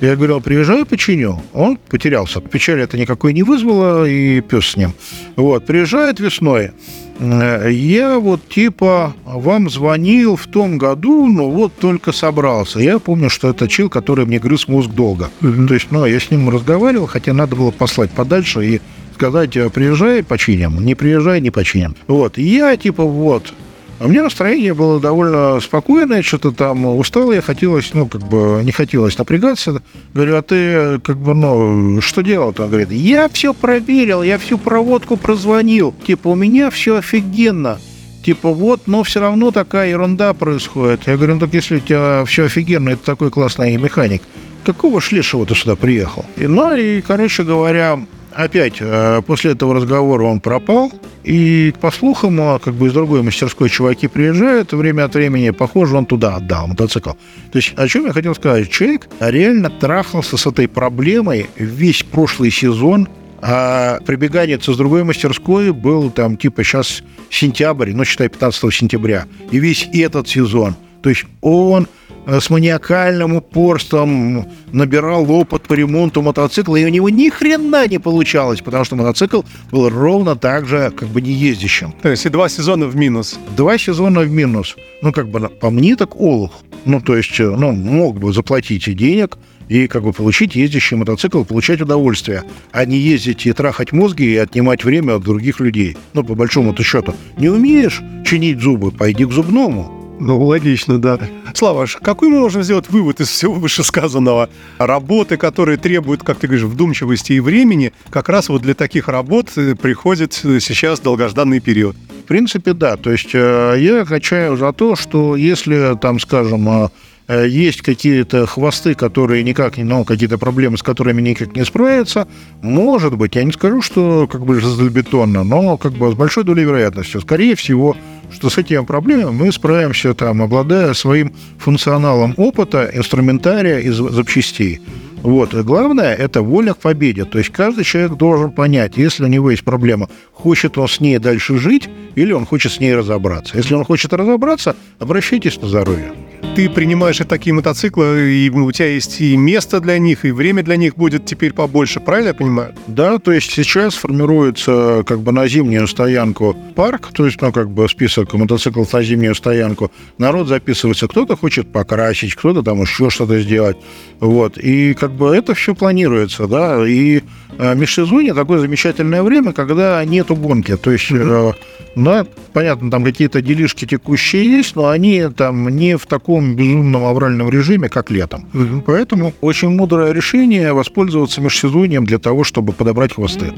Я 0.00 0.16
говорил, 0.16 0.40
приезжаю, 0.40 0.86
починю. 0.86 1.42
Он 1.52 1.76
потерялся. 1.76 2.40
Печали 2.40 2.82
это 2.82 2.98
никакой 2.98 3.32
не 3.32 3.42
вызвало, 3.42 4.08
и 4.08 4.40
пес 4.40 4.66
с 4.66 4.76
ним. 4.76 4.92
Вот, 5.36 5.66
приезжает 5.66 6.20
весной. 6.20 6.72
Э, 7.18 7.70
я 7.70 8.18
вот 8.18 8.48
типа 8.48 9.14
вам 9.24 9.70
звонил 9.70 10.36
в 10.36 10.46
том 10.46 10.78
году, 10.78 11.26
но 11.26 11.50
вот 11.50 11.72
только 11.78 12.12
собрался. 12.12 12.80
Я 12.80 12.98
помню, 12.98 13.30
что 13.30 13.50
это 13.50 13.68
чил, 13.68 13.88
который 13.88 14.26
мне 14.26 14.38
грыз 14.38 14.68
мозг 14.68 14.90
долго. 14.90 15.30
Mm-hmm. 15.40 15.66
То 15.66 15.74
есть, 15.74 15.86
ну, 15.90 16.04
я 16.04 16.18
с 16.18 16.30
ним 16.30 16.48
разговаривал, 16.50 17.06
хотя 17.06 17.32
надо 17.32 17.56
было 17.56 17.70
послать 17.70 18.10
подальше 18.10 18.66
и 18.66 18.80
сказать, 19.14 19.56
«Э, 19.56 19.70
приезжай, 19.70 20.22
починим, 20.22 20.84
не 20.84 20.94
приезжай, 20.94 21.40
не 21.40 21.50
починим. 21.50 21.94
Вот, 22.08 22.36
я 22.36 22.76
типа 22.76 23.04
вот, 23.04 23.54
а 23.98 24.08
мне 24.08 24.22
настроение 24.22 24.74
было 24.74 25.00
довольно 25.00 25.60
спокойное, 25.60 26.22
что-то 26.22 26.52
там 26.52 26.84
устал, 26.86 27.32
я 27.32 27.40
хотелось, 27.40 27.92
ну, 27.94 28.06
как 28.06 28.22
бы 28.22 28.60
не 28.64 28.72
хотелось 28.72 29.16
напрягаться. 29.18 29.82
Говорю, 30.12 30.36
а 30.36 30.42
ты, 30.42 31.00
как 31.00 31.16
бы, 31.16 31.34
ну, 31.34 32.00
что 32.00 32.22
делал-то? 32.22 32.64
Он 32.64 32.68
говорит, 32.68 32.90
я 32.90 33.28
все 33.28 33.54
проверил, 33.54 34.22
я 34.22 34.38
всю 34.38 34.58
проводку 34.58 35.16
прозвонил. 35.16 35.94
Типа, 36.06 36.28
у 36.28 36.34
меня 36.34 36.70
все 36.70 36.96
офигенно. 36.96 37.78
Типа, 38.24 38.50
вот, 38.50 38.82
но 38.86 39.02
все 39.02 39.20
равно 39.20 39.50
такая 39.50 39.90
ерунда 39.90 40.32
происходит. 40.32 41.06
Я 41.06 41.16
говорю, 41.16 41.34
ну, 41.34 41.40
так 41.40 41.52
если 41.52 41.76
у 41.76 41.80
тебя 41.80 42.24
все 42.24 42.44
офигенно, 42.44 42.90
это 42.90 43.04
такой 43.04 43.30
классный 43.30 43.76
механик, 43.76 44.22
какого 44.64 45.00
шлешего 45.00 45.44
ты 45.46 45.54
сюда 45.54 45.76
приехал? 45.76 46.24
И, 46.36 46.46
ну, 46.46 46.74
и, 46.74 47.00
короче 47.02 47.44
говоря, 47.44 48.00
опять 48.34 48.76
э, 48.80 49.22
после 49.26 49.52
этого 49.52 49.74
разговора 49.74 50.24
он 50.24 50.40
пропал. 50.40 50.92
И 51.22 51.72
по 51.80 51.90
слухам, 51.90 52.38
а, 52.40 52.58
как 52.58 52.74
бы 52.74 52.88
из 52.88 52.92
другой 52.92 53.22
мастерской 53.22 53.68
чуваки 53.70 54.08
приезжают 54.08 54.72
время 54.72 55.04
от 55.04 55.14
времени, 55.14 55.50
похоже, 55.50 55.96
он 55.96 56.06
туда 56.06 56.36
отдал 56.36 56.66
мотоцикл. 56.66 57.10
То 57.10 57.56
есть, 57.56 57.72
о 57.76 57.88
чем 57.88 58.06
я 58.06 58.12
хотел 58.12 58.34
сказать? 58.34 58.70
Человек 58.70 59.08
реально 59.20 59.70
трахался 59.70 60.36
с 60.36 60.46
этой 60.46 60.68
проблемой 60.68 61.46
весь 61.56 62.02
прошлый 62.02 62.50
сезон, 62.50 63.08
а 63.40 64.00
прибегание 64.06 64.60
с 64.60 64.76
другой 64.76 65.04
мастерской 65.04 65.72
был 65.72 66.10
там 66.10 66.36
типа 66.36 66.64
сейчас 66.64 67.02
сентябрь, 67.30 67.92
ну 67.92 68.04
считай 68.04 68.28
15 68.28 68.72
сентября, 68.72 69.26
и 69.50 69.58
весь 69.58 69.88
этот 69.92 70.28
сезон. 70.28 70.76
То 71.02 71.10
есть 71.10 71.24
он 71.42 71.86
с 72.26 72.50
маниакальным 72.50 73.36
упорством 73.36 74.46
набирал 74.72 75.30
опыт 75.30 75.62
по 75.62 75.74
ремонту 75.74 76.22
мотоцикла, 76.22 76.76
и 76.76 76.84
у 76.84 76.88
него 76.88 77.08
ни 77.08 77.28
хрена 77.28 77.86
не 77.86 77.98
получалось, 77.98 78.60
потому 78.60 78.84
что 78.84 78.96
мотоцикл 78.96 79.42
был 79.70 79.88
ровно 79.88 80.36
так 80.36 80.66
же, 80.66 80.92
как 80.96 81.08
бы 81.08 81.20
не 81.20 81.32
ездящим. 81.32 81.92
То 82.02 82.10
есть 82.10 82.26
и 82.26 82.28
два 82.28 82.48
сезона 82.48 82.86
в 82.86 82.96
минус. 82.96 83.38
Два 83.56 83.78
сезона 83.78 84.20
в 84.20 84.30
минус. 84.30 84.76
Ну, 85.02 85.12
как 85.12 85.28
бы, 85.28 85.48
по 85.48 85.70
мне 85.70 85.96
так 85.96 86.16
олух. 86.16 86.52
Ну, 86.84 87.00
то 87.00 87.16
есть, 87.16 87.38
э, 87.40 87.48
ну, 87.48 87.72
мог 87.72 88.18
бы 88.18 88.32
заплатить 88.32 88.88
и 88.88 88.94
денег, 88.94 89.38
и 89.68 89.86
как 89.86 90.02
бы 90.02 90.12
получить 90.12 90.54
ездящий 90.54 90.96
мотоцикл, 90.96 91.44
получать 91.44 91.80
удовольствие, 91.80 92.42
а 92.72 92.84
не 92.84 92.98
ездить 92.98 93.46
и 93.46 93.52
трахать 93.52 93.92
мозги 93.92 94.24
и 94.24 94.36
отнимать 94.36 94.84
время 94.84 95.14
от 95.14 95.22
других 95.22 95.60
людей. 95.60 95.96
Ну, 96.12 96.24
по 96.24 96.34
большому-то 96.34 96.82
счету. 96.82 97.14
Не 97.38 97.48
умеешь 97.48 98.02
чинить 98.24 98.60
зубы, 98.60 98.90
пойди 98.90 99.24
к 99.24 99.32
зубному. 99.32 99.93
Ну, 100.20 100.42
логично, 100.42 100.98
да. 100.98 101.18
Слава, 101.54 101.86
какой 102.00 102.28
мы 102.28 102.40
можем 102.40 102.62
сделать 102.62 102.88
вывод 102.88 103.20
из 103.20 103.28
всего 103.28 103.54
вышесказанного? 103.54 104.48
Работы, 104.78 105.36
которые 105.36 105.76
требуют, 105.76 106.22
как 106.22 106.38
ты 106.38 106.46
говоришь, 106.46 106.66
вдумчивости 106.66 107.32
и 107.32 107.40
времени, 107.40 107.92
как 108.10 108.28
раз 108.28 108.48
вот 108.48 108.62
для 108.62 108.74
таких 108.74 109.08
работ 109.08 109.50
э, 109.56 109.74
приходит 109.74 110.40
э, 110.44 110.60
сейчас 110.60 111.00
долгожданный 111.00 111.60
период. 111.60 111.96
В 112.24 112.26
принципе, 112.26 112.72
да. 112.72 112.96
То 112.96 113.10
есть 113.10 113.30
э, 113.34 113.76
я 113.78 114.04
качаю 114.04 114.56
за 114.56 114.72
то, 114.72 114.96
что 114.96 115.36
если, 115.36 115.98
там, 116.00 116.20
скажем, 116.20 116.90
есть 117.28 117.82
какие-то 117.82 118.46
хвосты, 118.46 118.94
которые 118.94 119.42
никак 119.42 119.76
не, 119.76 119.84
ну, 119.84 120.04
какие-то 120.04 120.38
проблемы, 120.38 120.76
с 120.76 120.82
которыми 120.82 121.22
никак 121.22 121.56
не 121.56 121.64
справятся, 121.64 122.28
может 122.62 123.16
быть, 123.16 123.34
я 123.34 123.44
не 123.44 123.52
скажу, 123.52 123.82
что 123.82 124.28
как 124.30 124.44
бы 124.44 124.60
железобетонно, 124.60 125.44
но 125.44 125.76
как 125.76 125.92
бы 125.92 126.10
с 126.10 126.14
большой 126.14 126.44
долей 126.44 126.64
вероятности, 126.64 127.18
скорее 127.18 127.54
всего, 127.54 127.96
что 128.32 128.50
с 128.50 128.58
этими 128.58 128.84
проблемами 128.84 129.34
мы 129.34 129.52
справимся 129.52 130.14
там, 130.14 130.42
обладая 130.42 130.92
своим 130.94 131.32
функционалом 131.58 132.34
опыта, 132.36 132.90
инструментария 132.92 133.78
и 133.78 133.90
запчастей. 133.90 134.80
Вот. 135.22 135.54
И 135.54 135.62
главное– 135.62 136.14
это 136.18 136.42
воля 136.42 136.74
к 136.74 136.78
победе. 136.78 137.24
То 137.24 137.38
есть 137.38 137.50
каждый 137.50 137.84
человек 137.84 138.18
должен 138.18 138.50
понять, 138.50 138.98
если 138.98 139.24
у 139.24 139.28
него 139.28 139.50
есть 139.50 139.64
проблема, 139.64 140.10
хочет 140.32 140.76
он 140.76 140.86
с 140.86 141.00
ней 141.00 141.18
дальше 141.18 141.56
жить 141.56 141.88
или 142.14 142.32
он 142.32 142.44
хочет 142.44 142.72
с 142.72 142.80
ней 142.80 142.94
разобраться. 142.94 143.56
Если 143.56 143.72
он 143.72 143.84
хочет 143.86 144.12
разобраться, 144.12 144.76
обращайтесь 144.98 145.58
на 145.62 145.68
здоровье 145.68 146.12
ты 146.54 146.68
принимаешь 146.68 147.20
и 147.20 147.24
такие 147.24 147.52
мотоциклы, 147.52 148.32
и 148.32 148.50
у 148.50 148.70
тебя 148.70 148.88
есть 148.88 149.20
и 149.20 149.36
место 149.36 149.80
для 149.80 149.98
них, 149.98 150.24
и 150.24 150.30
время 150.30 150.62
для 150.62 150.76
них 150.76 150.96
будет 150.96 151.24
теперь 151.24 151.52
побольше, 151.52 152.00
правильно 152.00 152.28
я 152.28 152.34
понимаю? 152.34 152.74
Да, 152.86 153.18
то 153.18 153.32
есть 153.32 153.50
сейчас 153.50 153.94
формируется 153.94 155.02
как 155.06 155.20
бы 155.20 155.32
на 155.32 155.48
зимнюю 155.48 155.88
стоянку 155.88 156.56
парк, 156.74 157.10
то 157.12 157.26
есть, 157.26 157.40
ну, 157.40 157.52
как 157.52 157.70
бы 157.70 157.88
список 157.88 158.34
мотоциклов 158.34 158.92
на 158.92 159.02
зимнюю 159.02 159.34
стоянку. 159.34 159.90
Народ 160.18 160.48
записывается, 160.48 161.08
кто-то 161.08 161.36
хочет 161.36 161.72
покрасить, 161.72 162.34
кто-то 162.34 162.62
там 162.62 162.82
еще 162.82 163.10
что-то 163.10 163.40
сделать. 163.40 163.76
Вот. 164.20 164.58
И 164.58 164.94
как 164.94 165.12
бы 165.12 165.34
это 165.34 165.54
все 165.54 165.74
планируется, 165.74 166.46
да, 166.46 166.86
и 166.86 167.22
э, 167.58 167.74
межсезонье 167.74 168.34
такое 168.34 168.58
замечательное 168.60 169.22
время, 169.22 169.52
когда 169.52 170.04
нету 170.04 170.36
гонки. 170.36 170.76
То 170.76 170.90
есть, 170.90 171.10
э, 171.10 171.52
да, 171.96 172.26
понятно, 172.52 172.90
там 172.90 173.04
какие-то 173.04 173.40
делишки 173.40 173.86
текущие 173.86 174.44
есть, 174.44 174.76
но 174.76 174.88
они 174.88 175.28
там 175.36 175.68
не 175.68 175.96
в 175.96 176.06
таком 176.06 176.33
таком 176.34 176.56
безумном 176.56 177.04
авральном 177.04 177.48
режиме, 177.48 177.88
как 177.88 178.10
летом. 178.10 178.46
Угу. 178.54 178.82
Поэтому 178.86 179.32
очень 179.40 179.68
мудрое 179.68 180.12
решение 180.12 180.72
воспользоваться 180.72 181.40
межсезоньем 181.40 182.04
для 182.04 182.18
того, 182.18 182.42
чтобы 182.44 182.72
подобрать 182.72 183.14
хвосты. 183.14 183.52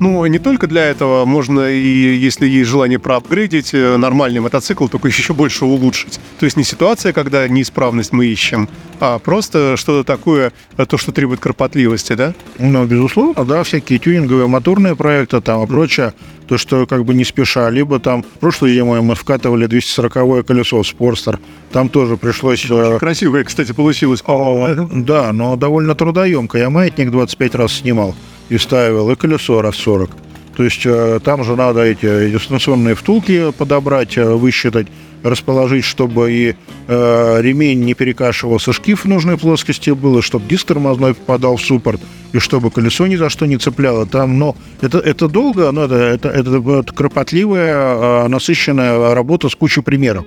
Ну, 0.00 0.26
не 0.26 0.38
только 0.38 0.66
для 0.66 0.84
этого, 0.84 1.24
можно 1.24 1.60
и, 1.60 2.26
если 2.26 2.46
есть 2.48 2.70
желание 2.70 2.98
проапгрейдить 2.98 3.74
э, 3.74 3.96
нормальный 3.96 4.40
мотоцикл, 4.40 4.88
только 4.88 5.08
еще 5.08 5.34
больше 5.34 5.64
улучшить. 5.64 6.20
То 6.38 6.46
есть 6.46 6.56
не 6.56 6.64
ситуация, 6.64 7.12
когда 7.12 7.48
неисправность 7.48 8.12
мы 8.12 8.26
ищем, 8.26 8.68
а 9.00 9.18
просто 9.18 9.76
что-то 9.76 10.04
такое, 10.04 10.52
э, 10.76 10.86
то, 10.86 10.98
что 10.98 11.12
требует 11.12 11.40
кропотливости, 11.40 12.14
да? 12.14 12.34
Ну, 12.58 12.84
безусловно, 12.86 13.44
да, 13.44 13.62
всякие 13.62 13.98
тюнинговые 13.98 14.48
моторные 14.48 14.96
проекты 14.96 15.40
там 15.40 15.62
и 15.62 15.66
прочее, 15.66 16.12
то, 16.48 16.58
что 16.58 16.86
как 16.86 17.04
бы 17.04 17.14
не 17.14 17.24
спеша, 17.24 17.70
либо 17.70 17.98
там 17.98 18.24
прошлой 18.40 18.74
зимой 18.74 19.00
мы 19.00 19.14
вкатывали 19.14 19.68
240-е 19.68 20.42
колесо 20.42 20.82
в 20.82 20.86
Спорстер, 20.86 21.38
там 21.72 21.88
тоже 21.88 22.16
пришлось... 22.16 22.64
Очень 22.70 22.98
красивое, 22.98 23.44
кстати, 23.44 23.72
получилось. 23.72 24.22
О, 24.26 24.68
да, 24.92 25.32
но 25.32 25.56
довольно 25.56 25.94
трудоемко. 25.94 26.58
Я 26.58 26.70
маятник 26.70 27.10
25 27.10 27.54
раз 27.54 27.72
снимал 27.72 28.14
и 28.48 28.58
ставил, 28.58 29.10
и 29.10 29.16
колесо 29.16 29.60
раз 29.62 29.76
40. 29.76 30.10
То 30.56 30.64
есть 30.64 30.86
э, 30.86 31.20
там 31.22 31.44
же 31.44 31.54
надо 31.54 31.82
эти 31.82 32.30
дистанционные 32.30 32.94
втулки 32.94 33.52
подобрать, 33.52 34.16
э, 34.16 34.24
высчитать, 34.24 34.86
расположить, 35.22 35.84
чтобы 35.84 36.32
и 36.32 36.54
э, 36.88 37.38
ремень 37.40 37.84
не 37.84 37.94
перекашивался, 37.94 38.72
шкив 38.72 39.04
в 39.04 39.08
нужной 39.08 39.36
плоскости 39.38 39.90
было, 39.90 40.22
чтобы 40.22 40.46
диск 40.48 40.66
тормозной 40.66 41.14
попадал 41.14 41.56
в 41.56 41.62
суппорт, 41.62 42.00
и 42.32 42.38
чтобы 42.38 42.70
колесо 42.70 43.06
ни 43.06 43.16
за 43.16 43.28
что 43.28 43.46
не 43.46 43.58
цепляло. 43.58 44.06
Там, 44.06 44.38
но 44.38 44.56
это, 44.80 44.98
это 44.98 45.28
долго, 45.28 45.70
но 45.72 45.84
это, 45.84 45.94
это, 45.94 46.28
это, 46.28 46.80
это 46.80 46.92
кропотливая, 46.92 48.24
э, 48.24 48.28
насыщенная 48.28 49.14
работа 49.14 49.48
с 49.48 49.54
кучей 49.54 49.82
примеров. 49.82 50.26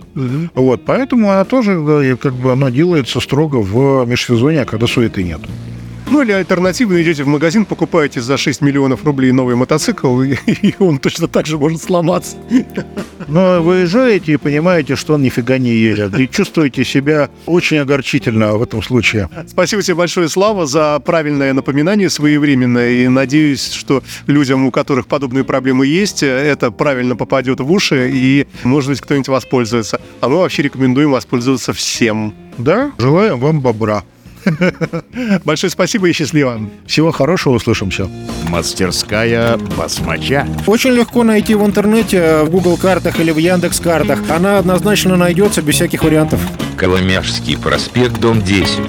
Вот, 0.56 0.86
поэтому 0.86 1.32
она 1.32 1.46
тоже, 1.46 2.18
как 2.22 2.34
бы, 2.34 2.52
она 2.52 2.72
делается 2.72 3.20
строго 3.20 3.58
в 3.58 4.06
межсезонье, 4.06 4.66
когда 4.66 4.88
суеты 4.88 5.24
нет. 5.24 5.42
Ну 6.12 6.24
или 6.24 6.32
альтернативно 6.32 7.02
идете 7.04 7.24
в 7.24 7.28
магазин, 7.28 7.66
покупаете 7.66 8.20
за 8.20 8.36
6 8.36 8.62
миллионов 8.62 9.06
рублей 9.06 9.32
новый 9.32 9.56
мотоцикл, 9.56 10.22
и, 10.22 10.36
и 10.48 10.76
он 10.80 10.98
точно 10.98 11.28
так 11.28 11.46
же 11.46 11.58
может 11.58 11.84
сломаться. 11.84 12.36
Но 13.28 13.62
выезжаете 13.62 14.34
и 14.34 14.38
понимаете, 14.38 14.96
что 14.96 15.14
он 15.14 15.22
нифига 15.22 15.60
не 15.60 15.70
едет. 15.70 16.18
И 16.18 16.28
чувствуете 16.28 16.84
себя 16.84 17.30
очень 17.46 17.78
огорчительно 17.78 18.58
в 18.58 18.64
этом 18.64 18.82
случае. 18.82 19.30
Спасибо 19.48 19.84
тебе 19.84 19.96
большое, 19.96 20.30
Слава, 20.30 20.66
за 20.66 21.00
правильное 21.00 21.54
напоминание 21.54 22.10
своевременное. 22.10 22.90
И 22.92 23.08
надеюсь, 23.08 23.72
что 23.72 24.02
людям, 24.26 24.66
у 24.66 24.72
которых 24.72 25.06
подобные 25.06 25.44
проблемы 25.44 25.86
есть, 25.86 26.24
это 26.24 26.72
правильно 26.72 27.16
попадет 27.16 27.60
в 27.60 27.72
уши, 27.72 28.10
и, 28.12 28.48
может 28.64 28.90
быть, 28.90 29.02
кто-нибудь 29.02 29.28
воспользуется. 29.28 30.02
А 30.22 30.30
мы 30.30 30.38
вообще 30.38 30.64
рекомендуем 30.64 31.12
воспользоваться 31.12 31.72
всем. 31.72 32.34
Да, 32.58 32.92
желаем 32.98 33.40
вам 33.40 33.62
бобра. 33.62 34.04
Большое 35.46 35.70
спасибо 35.72 36.10
и 36.10 36.14
счастливо. 36.14 36.60
Всего 36.86 37.12
хорошего, 37.12 37.56
услышимся. 37.56 38.08
Мастерская 38.50 39.58
басмача. 39.78 40.48
Очень 40.68 40.92
легко 40.92 41.24
найти 41.24 41.56
в 41.56 41.66
интернете, 41.66 42.44
в 42.44 42.50
Google 42.50 42.78
картах 42.78 43.20
или 43.20 43.32
в 43.32 43.38
Яндекс 43.38 43.80
картах. 43.80 44.20
Она 44.30 44.60
однозначно 44.60 45.16
найдется 45.16 45.62
без 45.62 45.76
всяких 45.76 46.04
вариантов. 46.04 46.40
Коломяжский 46.78 47.58
проспект, 47.58 48.20
дом 48.20 48.42
10. 48.42 48.80